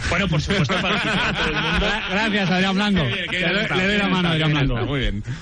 [0.09, 1.85] Bueno, por supuesto, para situar a todo el mundo.
[2.11, 3.01] Gracias, Adrián Blanco.
[3.01, 4.73] Qué bien, qué Le bien doy- está, le doy qué la mano a Adrián Blanco.
[4.75, 5.23] está, Muy bien.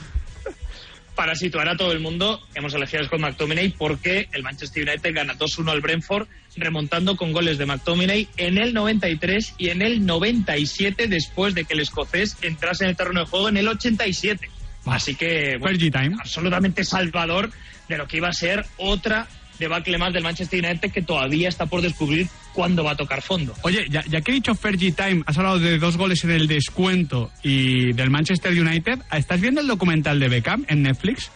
[1.16, 5.14] Para situar a todo el mundo, hemos elegido a Scott McTominay porque el Manchester United
[5.16, 6.28] gana 2-1 al Brentford,
[6.58, 11.74] remontando con goles de McTominay en el 93 y en el 97, después de que
[11.74, 14.50] el escocés entrase en el terreno de juego en el 87.
[14.88, 16.18] Así que, bueno, time.
[16.20, 17.50] absolutamente salvador
[17.88, 19.28] de lo que iba a ser otra
[19.58, 23.54] debacle más del Manchester United que todavía está por descubrir cuándo va a tocar fondo.
[23.62, 26.48] Oye, ya, ya que he dicho Fergie Time, has hablado de dos goles en el
[26.48, 29.00] descuento y del Manchester United.
[29.12, 31.30] ¿Estás viendo el documental de Beckham en Netflix?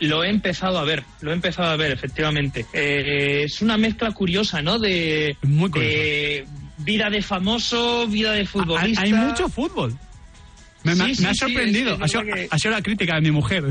[0.00, 2.66] Lo he empezado a ver, lo he empezado a ver, efectivamente.
[2.72, 4.78] Eh, es una mezcla curiosa, ¿no?
[4.78, 6.44] De, Muy de
[6.78, 9.02] vida de famoso, vida de Hay, futbolista.
[9.02, 9.96] hay mucho fútbol.
[10.84, 11.96] Me, Sí, ha sorprendido.
[12.00, 13.64] ha, sido, verdad que- ha sido la crítica de mi mujer.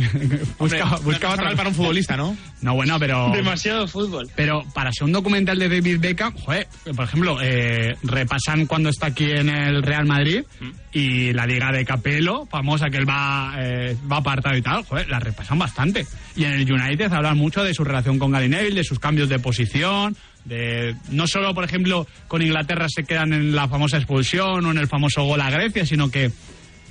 [0.58, 2.36] buscaba Hombre, buscaba no para un futbolista, ¿no?
[2.62, 3.30] No, bueno, pero.
[3.32, 4.30] Demasiado fútbol.
[4.36, 9.08] Pero para ser un documental de David Beckham, joder, por ejemplo, eh, repasan cuando está
[9.08, 10.44] aquí en el Real Madrid
[10.92, 15.08] y la liga de Capello, famosa que él va, eh, va apartado y tal, joder,
[15.10, 16.06] la repasan bastante.
[16.36, 19.38] Y en el United hablan mucho de su relación con Neville, de sus cambios de
[19.40, 24.72] posición, de no solo, por ejemplo, con Inglaterra se quedan en la famosa expulsión o
[24.72, 26.32] en el famoso gol a Grecia, sino que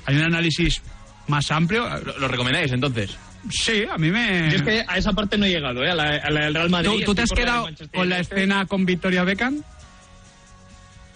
[0.06, 0.82] hay un análisis
[1.28, 1.88] más amplio.
[2.04, 3.16] ¿Lo, lo recomendáis entonces?
[3.50, 4.50] Sí, a mí me...
[4.50, 5.90] Yo es que a esa parte no he llegado, ¿eh?
[5.90, 6.90] A la, a la del Real Madrid.
[7.00, 9.62] ¿Tú, tú te has quedado con la escena con Victoria Beckham?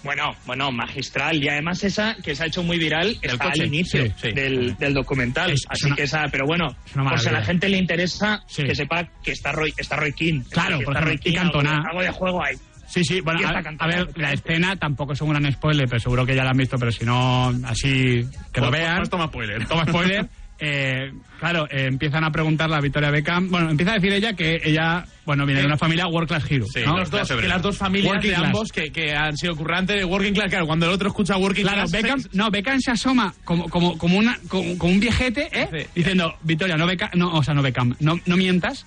[0.03, 1.43] Bueno, bueno, magistral.
[1.43, 3.63] Y además esa que se ha hecho muy viral está coche.
[3.63, 4.33] al inicio Sí, sí.
[4.33, 5.51] Del, del documental.
[5.51, 6.77] Es- es Así una- que esa, pero bueno,
[7.15, 8.63] es si a la gente le interesa, Sí.
[8.63, 10.43] que sepa que está Roy, está Roy King.
[10.51, 11.75] Claro, está ejemplo, Roy King, y Cantona.
[11.77, 12.57] Algo, algo de juego hay.
[12.87, 16.25] Sí, sí, bueno, a, a ver, la escena tampoco es un gran spoiler, pero seguro
[16.25, 18.97] que ya la han visto, pero si no, así que lo Pues- vean.
[18.99, 19.67] pues toma spoiler.
[19.67, 20.29] Toma spoiler.
[20.59, 23.51] Eh, claro, eh, empiezan a preguntarle a Victoria Beckham.
[23.51, 26.65] Bueno, empieza a decir ella que ella, bueno, viene de una familia World Class Hero.
[26.73, 26.97] Sí, ¿no?
[26.97, 28.47] Los dos, que las dos familias Working de class.
[28.47, 31.81] ambos que, que han sido currantes, working class, claro, cuando el otro escucha working Claro,
[31.83, 31.93] class...
[31.93, 35.69] Beckham, se- no, Beckham se asoma como, como, como, una, como, como un viejete, ¿eh?
[35.71, 35.87] Sí.
[35.95, 38.87] Diciendo, Victoria, no Beckham, no, o sea, no Beckham, no, no mientas.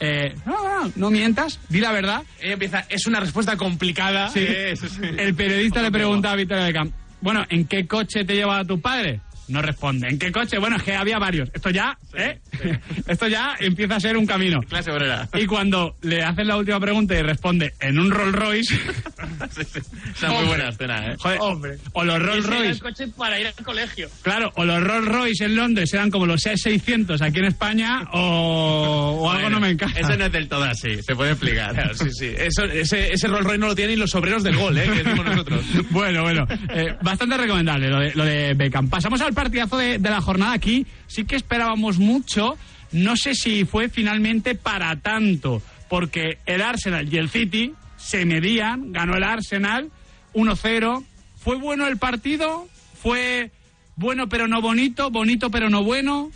[0.00, 2.22] Eh, no, no, no mientas, di la verdad.
[2.40, 4.30] Ella empieza, es una respuesta complicada.
[4.30, 4.46] Sí.
[4.76, 5.00] Sí, sí.
[5.18, 6.90] El periodista le pregunta a Victoria Beckham,
[7.20, 9.20] bueno, ¿en qué coche te lleva tu padre?
[9.50, 10.08] No responde.
[10.08, 10.58] ¿En qué coche?
[10.58, 11.48] Bueno, es que había varios.
[11.52, 12.38] Esto ya, ¿eh?
[13.06, 14.60] Esto ya empieza a ser un camino.
[14.62, 15.28] Clase obrera.
[15.34, 18.74] Y cuando le hacen la última pregunta y responde en un Rolls Royce,
[19.50, 19.80] Sí, sí.
[20.14, 21.16] Esa es muy buena escena, ¿eh?
[21.18, 21.78] joder, Hombre.
[21.92, 24.08] o los Rolls era el Royce, coche para ir al colegio.
[24.22, 29.20] claro, o los Rolls Royce en Londres eran como los 600 aquí en España, o,
[29.22, 29.98] o algo Bueno, no me encaja.
[29.98, 31.72] Eso no es del todo así, se puede explicar.
[31.74, 32.32] Claro, sí, sí.
[32.36, 34.84] Eso, ese, ese Rolls Royce no lo tienen ni los obreros del gol, ¿eh?
[34.84, 35.64] Que decimos nosotros.
[35.90, 38.88] Bueno, bueno, eh, bastante recomendable lo de, lo de Beckham.
[38.88, 40.52] Pasamos al partidazo de, de la jornada.
[40.52, 42.58] Aquí sí que esperábamos mucho.
[42.92, 48.92] No sé si fue finalmente para tanto, porque el Arsenal y el City se medían,
[48.92, 49.90] ganó el Arsenal
[50.34, 51.04] 1-0.
[51.38, 52.68] ¿Fue bueno el partido?
[53.02, 53.50] ¿Fue
[53.96, 55.10] bueno pero no bonito?
[55.10, 56.30] ¿Bonito pero no bueno?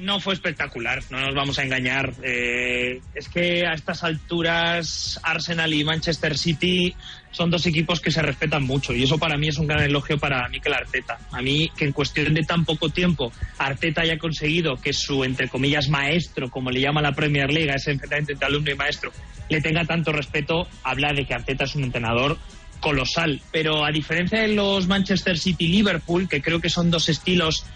[0.00, 2.14] No fue espectacular, no nos vamos a engañar.
[2.22, 6.94] Eh, es que a estas alturas Arsenal y Manchester City
[7.30, 10.18] son dos equipos que se respetan mucho y eso para mí es un gran elogio
[10.18, 11.18] para Mikel Arteta.
[11.32, 15.48] A mí que en cuestión de tan poco tiempo Arteta haya conseguido que su, entre
[15.48, 19.12] comillas, maestro, como le llama la Premier League, ese enfrentamiento entre alumno y maestro,
[19.50, 22.38] le tenga tanto respeto, habla de que Arteta es un entrenador
[22.80, 23.40] colosal.
[23.52, 27.66] Pero a diferencia de los Manchester City-Liverpool, que creo que son dos estilos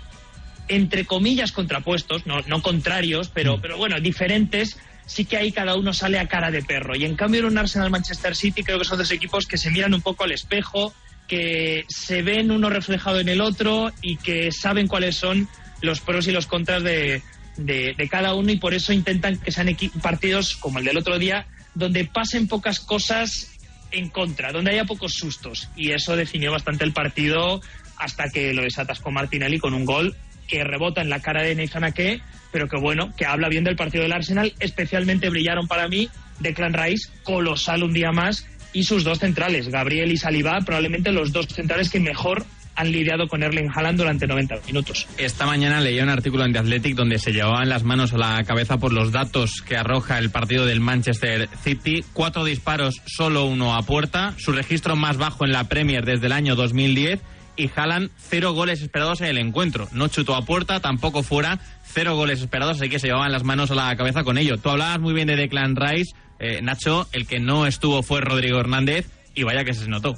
[0.69, 5.93] entre comillas contrapuestos, no, no contrarios, pero, pero bueno, diferentes, sí que ahí cada uno
[5.93, 6.97] sale a cara de perro.
[6.97, 9.71] Y en cambio en un Arsenal Manchester City creo que son dos equipos que se
[9.71, 10.95] miran un poco al espejo,
[11.29, 15.49] que se ven uno reflejado en el otro y que saben cuáles son
[15.81, 17.23] los pros y los contras de,
[17.57, 21.19] de, de cada uno y por eso intentan que sean partidos como el del otro
[21.19, 23.51] día, donde pasen pocas cosas
[23.91, 25.69] en contra, donde haya pocos sustos.
[25.77, 27.61] Y eso definió bastante el partido
[27.97, 30.17] hasta que lo desatascó Martinelli con un gol
[30.49, 32.21] que rebota en la cara de Nathan Ake,
[32.53, 34.55] pero que bueno, que habla bien del partido del Arsenal.
[34.61, 36.09] Especialmente brillaron para mí
[36.41, 41.33] Declan Rice, colosal un día más, y sus dos centrales, Gabriel y Saliba, probablemente los
[41.33, 42.45] dos centrales que mejor
[42.77, 45.07] han lidiado con Erling Haaland durante 90 minutos.
[45.17, 48.43] Esta mañana leía un artículo en The Athletic donde se llevaban las manos a la
[48.45, 52.05] cabeza por los datos que arroja el partido del Manchester City.
[52.13, 54.35] Cuatro disparos, solo uno a puerta.
[54.39, 57.21] Su registro más bajo en la Premier desde el año 2010.
[57.57, 59.89] Y Haaland, cero goles esperados en el encuentro.
[59.93, 61.61] No chutó a puerta, tampoco fuera.
[61.85, 64.57] Cero goles esperados, así que se llevaban las manos a la cabeza con ello.
[64.59, 66.15] Tú hablabas muy bien de Declan Rice.
[66.41, 69.09] Eh, Nacho, el que no estuvo fue Rodrigo Hernández.
[69.35, 70.17] Y vaya que se notó.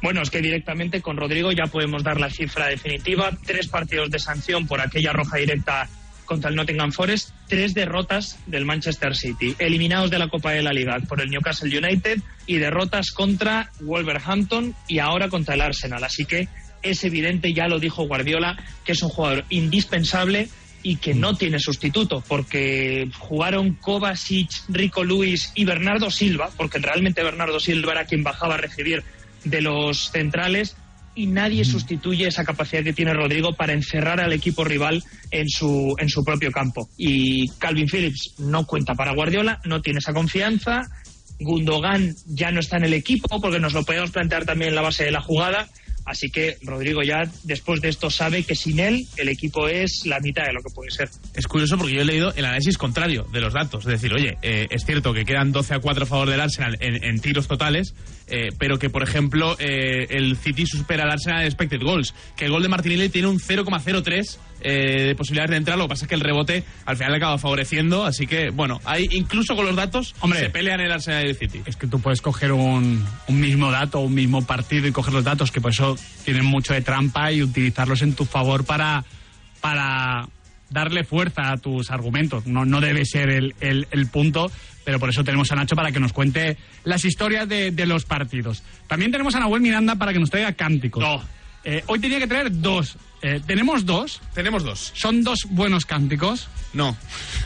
[0.00, 3.30] Bueno, es que directamente con Rodrigo ya podemos dar la cifra definitiva.
[3.44, 5.88] Tres partidos de sanción por aquella roja directa
[6.28, 10.72] contra el Nottingham Forest, tres derrotas del Manchester City, eliminados de la Copa de la
[10.72, 16.04] Liga por el Newcastle United y derrotas contra Wolverhampton y ahora contra el Arsenal.
[16.04, 16.48] Así que
[16.82, 20.48] es evidente, ya lo dijo Guardiola, que es un jugador indispensable
[20.82, 27.24] y que no tiene sustituto, porque jugaron Kovacic, Rico Luis y Bernardo Silva, porque realmente
[27.24, 29.02] Bernardo Silva era quien bajaba a recibir
[29.44, 30.76] de los centrales
[31.18, 35.02] y nadie sustituye esa capacidad que tiene Rodrigo para encerrar al equipo rival
[35.32, 36.88] en su, en su propio campo.
[36.96, 40.88] Y Calvin Phillips no cuenta para Guardiola, no tiene esa confianza.
[41.40, 44.82] Gundogan ya no está en el equipo porque nos lo podemos plantear también en la
[44.82, 45.66] base de la jugada.
[46.08, 50.20] Así que Rodrigo ya después de esto sabe que sin él el equipo es la
[50.20, 51.10] mitad de lo que puede ser.
[51.34, 53.84] Es curioso porque yo he leído el análisis contrario de los datos.
[53.84, 56.78] Es decir, oye, eh, es cierto que quedan 12 a 4 a favor del Arsenal
[56.80, 57.94] en, tiros totales,
[58.26, 62.14] eh, pero que, por ejemplo, eh, el City supera al Arsenal en expected goals.
[62.36, 65.78] Que el gol de Martinelli tiene un 0,03 eh, de posibilidades de entrar.
[65.78, 68.04] Lo que pasa es que el rebote al final le acaba favoreciendo.
[68.04, 70.40] Así que, bueno, hay incluso con los datos Hombre.
[70.40, 71.62] se pelean el Arsenal y el City.
[71.66, 75.24] Es que tú puedes coger un, un mismo dato, un mismo partido y coger los
[75.24, 79.04] datos, que por eso tienen mucho de trampa y utilizarlos en tu favor para,
[79.60, 80.28] para
[80.70, 82.46] darle fuerza a tus argumentos.
[82.46, 84.50] No, no debe ser el, el, el punto,
[84.84, 88.04] pero por eso tenemos a Nacho para que nos cuente las historias de, de los
[88.04, 88.62] partidos.
[88.86, 91.02] También tenemos a Nahuel Miranda para que nos traiga cánticos.
[91.64, 92.96] Eh, hoy tenía que traer dos.
[93.22, 94.20] Eh, ¿Tenemos dos?
[94.34, 94.92] Tenemos dos.
[94.94, 96.48] ¿Son dos buenos cánticos?
[96.72, 96.96] No.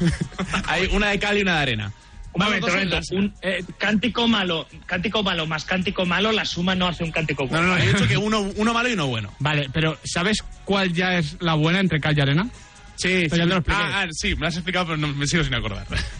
[0.66, 1.92] Hay una de cal y una de arena.
[2.34, 2.96] Un momento, Vamos, un momento.
[2.96, 7.10] dos Un, eh, cántico malo, cántico malo más cántico malo, la suma no hace un
[7.10, 7.66] cántico No, bueno.
[7.66, 9.32] no, no, he dicho que uno, uno malo y uno bueno.
[9.38, 12.48] Vale, pero ¿sabes cuál ya es la buena entre cal y arena?
[12.96, 13.82] Sí, Pero ya te lo expliqué.
[13.82, 15.86] Ah, ah, sí, me lo has explicado, pero no, me sigo sin acordar.
[15.92, 15.96] Eh,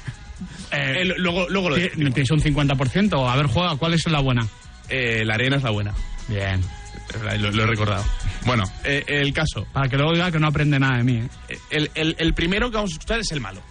[0.75, 1.77] Eh, luego, luego lo.
[1.77, 3.31] Tienes un 50%.
[3.31, 4.47] A ver, juega, ¿cuál es la buena?
[4.89, 5.93] Eh, la arena es la buena.
[6.29, 6.63] Bien.
[7.39, 8.05] Lo, lo he recordado.
[8.45, 9.67] Bueno, eh, el caso.
[9.73, 11.23] Para que luego diga que no aprende nada de mí.
[11.49, 11.59] ¿eh?
[11.71, 13.63] El, el- el primero que vamos a escuchar es el malo.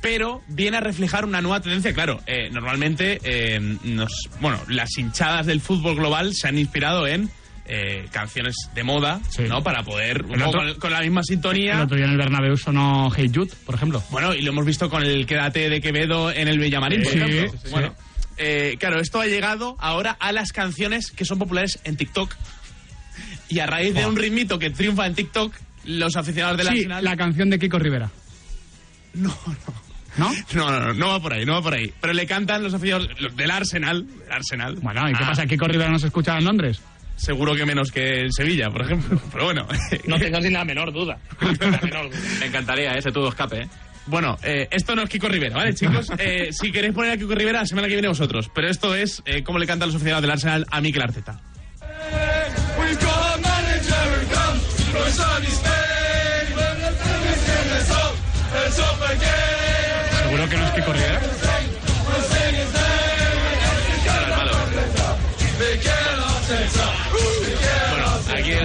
[0.00, 2.20] Pero viene a reflejar una nueva tendencia, claro.
[2.26, 7.28] eh, normalmente, eh, nos, bueno, las hinchadas del fútbol global se han inspirado en
[7.68, 9.62] eh, canciones de moda, ¿no?
[9.64, 11.82] Para poder, un El poco otro- con, con la misma El sintonía.
[11.82, 14.00] otro día en el Bernabéu sonó Hey Jude, por ejemplo.
[14.10, 17.18] Bueno, y lo hemos visto con el Quédate de Quevedo en el Villamarín, por Sí,
[17.18, 17.50] ejemplo.
[17.52, 17.70] sí, sí.
[17.72, 17.94] Bueno,
[18.78, 22.32] claro, esto ha llegado ahora a las canciones que son populares en TikTok.
[23.48, 27.04] Y a raíz de un ritmito que triunfa en TikTok, los aficionados del Sí, Arsenal...
[27.04, 28.10] la canción de Kiko Rivera.
[29.14, 29.34] No,
[30.18, 30.30] ¿No?
[30.54, 31.92] No, no, no, no va por ahí, no va por ahí.
[32.00, 34.06] Pero le cantan los aficionados del Arsenal.
[34.06, 34.76] del Arsenal.
[34.82, 35.46] Bueno, ¿y qué Ah, pasa?
[35.46, 36.80] ¿Kiko Rivera no se escuchaba en Londres?
[37.16, 39.20] Seguro que menos que en Sevilla, por ejemplo.
[39.32, 39.66] Pero bueno.
[40.06, 41.18] No tengas ni la menor duda.
[41.40, 42.20] La menor duda.
[42.40, 43.68] Me encantaría ese tubo escape, ¿eh?
[44.06, 46.08] Bueno, eh, esto no es Kiko Rivera, ¿vale, chicos?
[46.18, 48.50] Eh, si queréis poner a Kiko Rivera, la semana que viene vosotros.
[48.54, 51.40] Pero esto es eh, cómo le cantan los aficionados del Arsenal a Mikel Arteta.
[60.22, 60.72] ¿Seguro que no es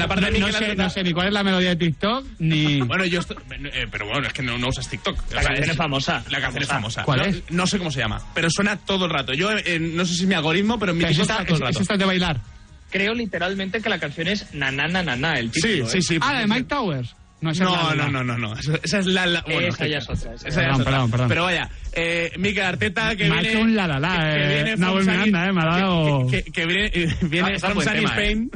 [0.08, 2.82] parte de No Mikel sé, no sé ni cuál es la melodía de TikTok, ni...
[2.82, 3.38] Bueno, yo estoy-
[3.74, 5.18] eh, pero bueno, es que no, no usas TikTok.
[5.18, 6.24] O La sea, canción es famosa.
[6.30, 7.04] La canción es famosa.
[7.04, 7.44] ¿Cuál no, es?
[7.50, 9.34] No sé cómo se llama, pero suena todo el rato.
[9.34, 11.48] Yo eh, no sé si es mi algoritmo, pero en mi ¿Es TikTok esta, suena
[11.48, 11.78] todo el es, rato.
[11.78, 12.42] es esta de bailar?
[12.92, 15.88] Creo literalmente que la canción es na na na na na, el título.
[15.88, 16.02] Sí, sí, ¿eh?
[16.02, 16.18] sí.
[16.22, 17.16] Ah, la de Mike Towers.
[17.40, 18.54] No, esa es No, la- la- no, no, no, no.
[18.60, 20.74] Esa, esa es la, la- bueno, Esa ya es que- otra, esa esa ya es
[20.80, 20.86] otra.
[20.92, 21.28] perdón, perdón.
[21.30, 24.20] Pero vaya, eh, Mikel Arteta que Me ha viene hecho un la la la, que,
[24.20, 26.92] que eh, viene Nahuel from Sunny- Miranda, eh, me ha dado- que, que- que viene,
[26.94, 28.52] eh, viene Ah, from Sunny Spain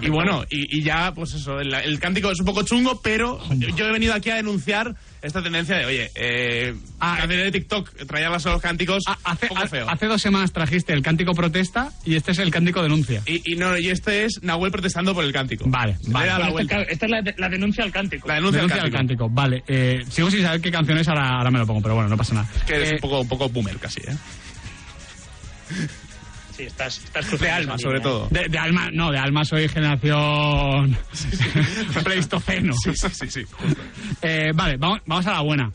[0.00, 3.38] y bueno, y, y ya pues eso, el, el cántico es un poco chungo, pero
[3.76, 8.06] yo he venido aquí a denunciar esta tendencia de, oye, eh, Ah, canciones de TikTok,
[8.06, 9.88] traerlas a los cánticos, Hace, un poco feo.
[9.90, 13.22] hace dos semanas trajiste el cántico protesta y este es el cántico denuncia.
[13.26, 15.64] Y, y no, y este es Nahuel protestando por el cántico.
[15.68, 16.26] Vale, Le vale.
[16.26, 16.92] la Bueno, esta, vuelta.
[16.92, 18.28] esta es la, de- la denuncia al cántico.
[18.28, 19.24] La denuncia, Denuncia al cántico.
[19.24, 19.34] cántico.
[19.34, 22.08] Vale, eh, sigo sin saber qué canción es, ahora, ahora me lo pongo, pero bueno,
[22.08, 22.48] no pasa nada.
[22.66, 24.16] Que eres Eh, un poco, un poco boomer casi, ¿eh?
[26.56, 28.28] Sí, estás, estás De alma, sobre todo.
[28.30, 30.96] de, de alma, no, de alma soy generación
[32.04, 32.74] pleistoceno.
[32.82, 33.42] Sí, sí, sí, sí.
[34.22, 35.70] Eh, vale, vamos, vamos a la buena.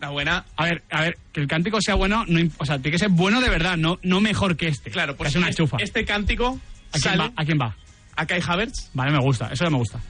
[0.00, 2.92] La buena, A ver, a ver, que el cántico sea bueno, no, o sea, tiene
[2.92, 4.90] que ser bueno de verdad, no, no mejor que este.
[4.90, 5.76] claro, que pues es una este, chufa.
[5.78, 6.58] este cántico
[6.88, 7.32] ¿A quién sale va?
[7.36, 7.76] ¿A quién va?
[8.16, 8.90] a Kai Havertz.
[8.94, 10.00] Vale, me gusta, eso ya me gusta.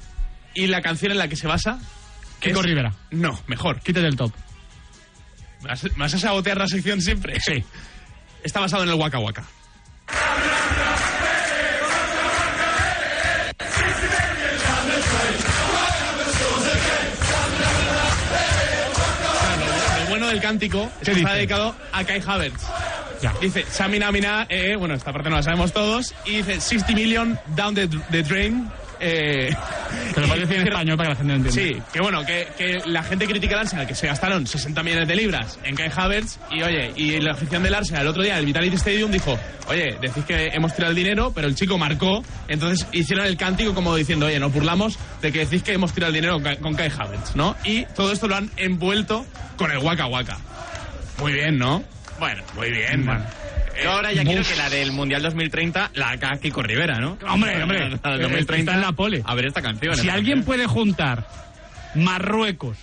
[0.54, 1.78] Y la canción en la que se basa.
[2.40, 2.94] Kiko es- Rivera.
[3.10, 3.80] No, mejor.
[3.80, 4.32] Quítate el top.
[5.62, 7.38] ¿Me vas, me vas a sabotear la sección siempre?
[7.40, 7.62] Sí.
[8.42, 9.44] Está basado en el Waka Waka.
[19.98, 22.66] Lo bueno del cántico es que está dedicado a Kai Havertz.
[23.40, 27.38] Dice, Samina Mina, eh, bueno, esta parte no la sabemos todos, y dice 60 million
[27.54, 28.70] down the, the drain.
[29.00, 29.48] Eh,
[30.14, 31.76] Que lo puedes decir en español para que la gente lo entienda.
[31.78, 35.08] Sí, que bueno, que, que la gente critica al Arsenal, que se gastaron 60 millones
[35.08, 38.38] de libras en Kai Havertz, y oye, y la afición del Arsenal el otro día,
[38.38, 39.38] el Vitality Stadium, dijo,
[39.68, 43.74] oye, decís que hemos tirado el dinero, pero el chico marcó, entonces hicieron el cántico
[43.74, 46.92] como diciendo, oye, nos burlamos de que decís que hemos tirado el dinero con, Kai-
[46.98, 47.56] Havertz, ¿no?
[47.64, 49.24] Y todo esto lo han envuelto
[49.56, 50.36] con el Waka Waka.
[51.18, 51.82] Muy bien, ¿no?
[52.18, 53.06] Bueno, muy bien.
[53.06, 53.24] Bueno.
[53.82, 57.18] Yo ahora ya quiero que la del Mundial 2030 la haga Kiko Rivera, ¿no?
[57.28, 59.22] Hombre, hombre, La del eh, 2030 está en la pole.
[59.24, 59.94] A ver esta canción.
[59.94, 60.46] Si esta alguien canción.
[60.46, 61.26] puede juntar
[61.94, 62.76] Marruecos,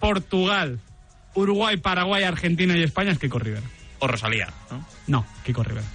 [0.00, 0.78] Portugal,
[1.34, 3.66] Uruguay, Paraguay, Argentina y España es Kiko Rivera.
[3.98, 4.86] O Rosalía, ¿no?
[5.06, 5.86] No, Kiko Rivera.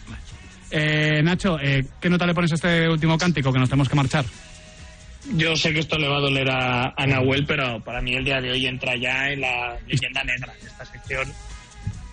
[0.69, 3.95] Eh, Nacho, eh, ¿qué nota le pones a este último cántico que nos tenemos que
[3.95, 4.25] marchar?
[5.36, 8.23] Yo sé que esto le va a doler a, a Nahuel, pero para mí el
[8.23, 11.28] día de hoy entra ya en la leyenda negra de esta sección.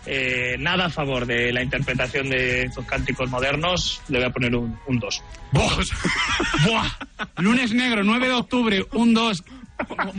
[0.07, 4.55] Eh, nada a favor de la interpretación de estos cánticos modernos, le voy a poner
[4.55, 5.23] un 2.
[5.53, 6.89] ¡Buah!
[7.39, 9.45] Lunes negro, 9 de octubre, un 2.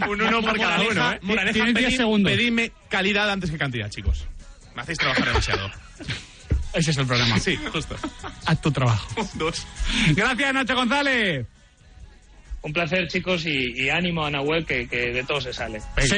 [0.09, 1.19] Un uno por cada uno, ¿eh?
[1.21, 2.31] Moraleja, Tienes 10 pedid- segundos.
[2.31, 4.25] Pedidme calidad antes que cantidad, chicos.
[4.75, 5.69] Me hacéis trabajar demasiado.
[6.73, 7.39] Ese es el problema.
[7.39, 7.95] Sí, justo.
[8.45, 9.07] Haz tu trabajo.
[9.35, 9.65] Dos.
[10.13, 11.45] Gracias, Nacho González.
[12.63, 15.79] Un placer, chicos, y, y ánimo a Nahuel, que, que de todo se sale.
[15.99, 16.17] Sí,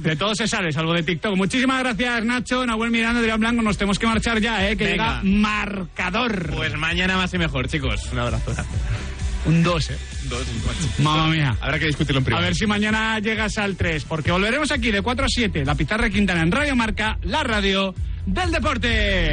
[0.00, 1.36] de todo se sale, salvo de TikTok.
[1.36, 2.64] Muchísimas gracias, Nacho.
[2.66, 3.62] Nahuel Miranda, Adrián Blanco.
[3.62, 4.76] Nos tenemos que marchar ya, ¿eh?
[4.76, 5.20] Que Venga.
[5.22, 6.50] llega marcador.
[6.54, 8.00] Pues mañana más y mejor, chicos.
[8.12, 8.54] Un abrazo.
[9.46, 9.98] Un 2, ¿eh?
[10.24, 10.42] Dos.
[11.00, 11.54] Mamma mía.
[11.60, 12.44] Habrá que discutirlo en A privado.
[12.46, 16.08] ver si mañana llegas al 3, porque volveremos aquí de 4 a 7, la Pizarra
[16.08, 19.32] Quintana en Radio Marca, la radio del deporte.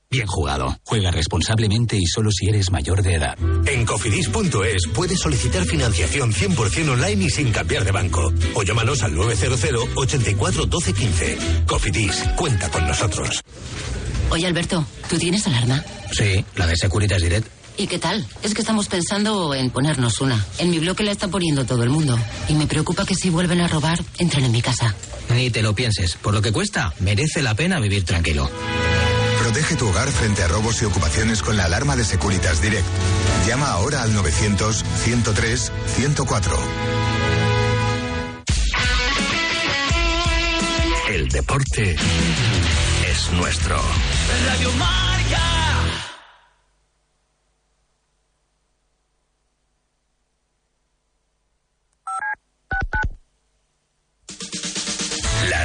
[0.11, 0.77] bien jugado.
[0.85, 3.37] Juega responsablemente y solo si eres mayor de edad.
[3.65, 8.31] En cofidis.es puedes solicitar financiación 100% online y sin cambiar de banco.
[8.53, 11.37] O llámanos al 900 84 12 15.
[11.65, 13.41] Cofidis, cuenta con nosotros.
[14.29, 15.83] Oye, Alberto, ¿tú tienes alarma?
[16.11, 17.47] Sí, la de Securitas Direct.
[17.77, 18.25] ¿Y qué tal?
[18.43, 20.45] Es que estamos pensando en ponernos una.
[20.59, 22.19] En mi bloque la está poniendo todo el mundo.
[22.49, 24.93] Y me preocupa que si vuelven a robar, entren en mi casa.
[25.33, 26.15] Ni te lo pienses.
[26.15, 28.49] Por lo que cuesta, merece la pena vivir tranquilo.
[29.51, 32.87] Protege tu hogar frente a robos y ocupaciones con la alarma de Securitas Direct.
[33.45, 36.57] Llama ahora al 900-103-104.
[41.09, 41.97] El deporte
[43.09, 43.75] es nuestro.
[44.47, 44.69] Radio.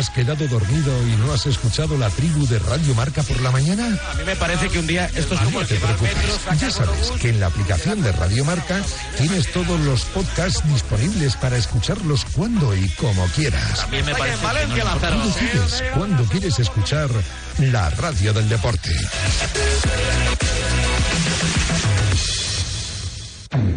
[0.00, 3.98] Has quedado dormido y no has escuchado la tribu de Radio Marca por la mañana?
[4.10, 7.10] A mí me parece que un día esto es como No te preocupes, ya sabes
[7.20, 8.80] que en la aplicación de Radio Marca
[9.18, 13.80] tienes todos los podcasts disponibles para escucharlos cuando y como quieras.
[13.80, 14.38] También me parece
[14.74, 17.10] que no cuándo quieres escuchar
[17.58, 18.96] la radio del deporte.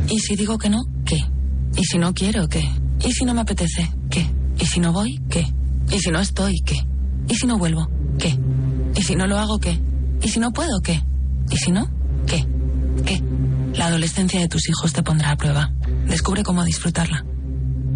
[0.08, 0.84] ¿Y si digo que no?
[1.06, 1.18] ¿Qué?
[1.76, 2.48] ¿Y si no quiero?
[2.48, 2.64] ¿Qué?
[3.04, 3.92] ¿Y si no me apetece?
[4.10, 4.26] ¿Qué?
[4.58, 5.20] ¿Y si no voy?
[5.30, 5.46] ¿Qué?
[5.94, 6.60] ¿Y si no estoy?
[6.66, 6.76] ¿Qué?
[7.30, 7.88] ¿Y si no vuelvo?
[8.18, 8.36] ¿Qué?
[8.96, 9.60] ¿Y si no lo hago?
[9.60, 9.80] ¿Qué?
[10.22, 10.82] ¿Y si no puedo?
[10.82, 11.00] ¿Qué?
[11.52, 11.88] ¿Y si no?
[12.26, 12.44] ¿Qué?
[13.06, 13.22] ¿Qué?
[13.76, 15.72] La adolescencia de tus hijos te pondrá a prueba.
[16.08, 17.24] Descubre cómo disfrutarla.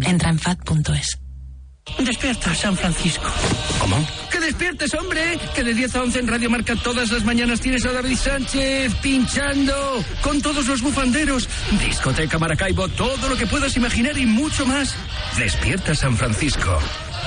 [0.02, 1.18] Entra en fat.es.
[1.98, 3.26] Despierta, San Francisco.
[3.80, 3.96] ¿Cómo?
[4.30, 5.38] ¡Que despiertes, hombre!
[5.56, 8.94] Que de 10 a 11 en Radio Marca todas las mañanas tienes a David Sánchez
[9.02, 11.48] pinchando con todos los bufanderos.
[11.80, 14.94] Discoteca Maracaibo, todo lo que puedas imaginar y mucho más.
[15.36, 16.78] Despierta, San Francisco.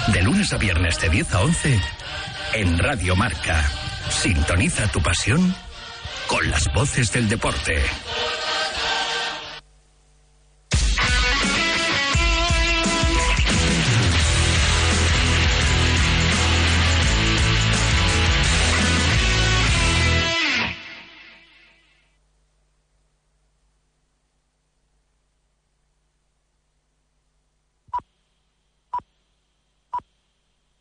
[0.07, 1.79] De lunes a viernes de 10 a 11
[2.53, 3.69] en Radio Marca.
[4.09, 5.55] Sintoniza tu pasión
[6.27, 7.81] con las voces del deporte.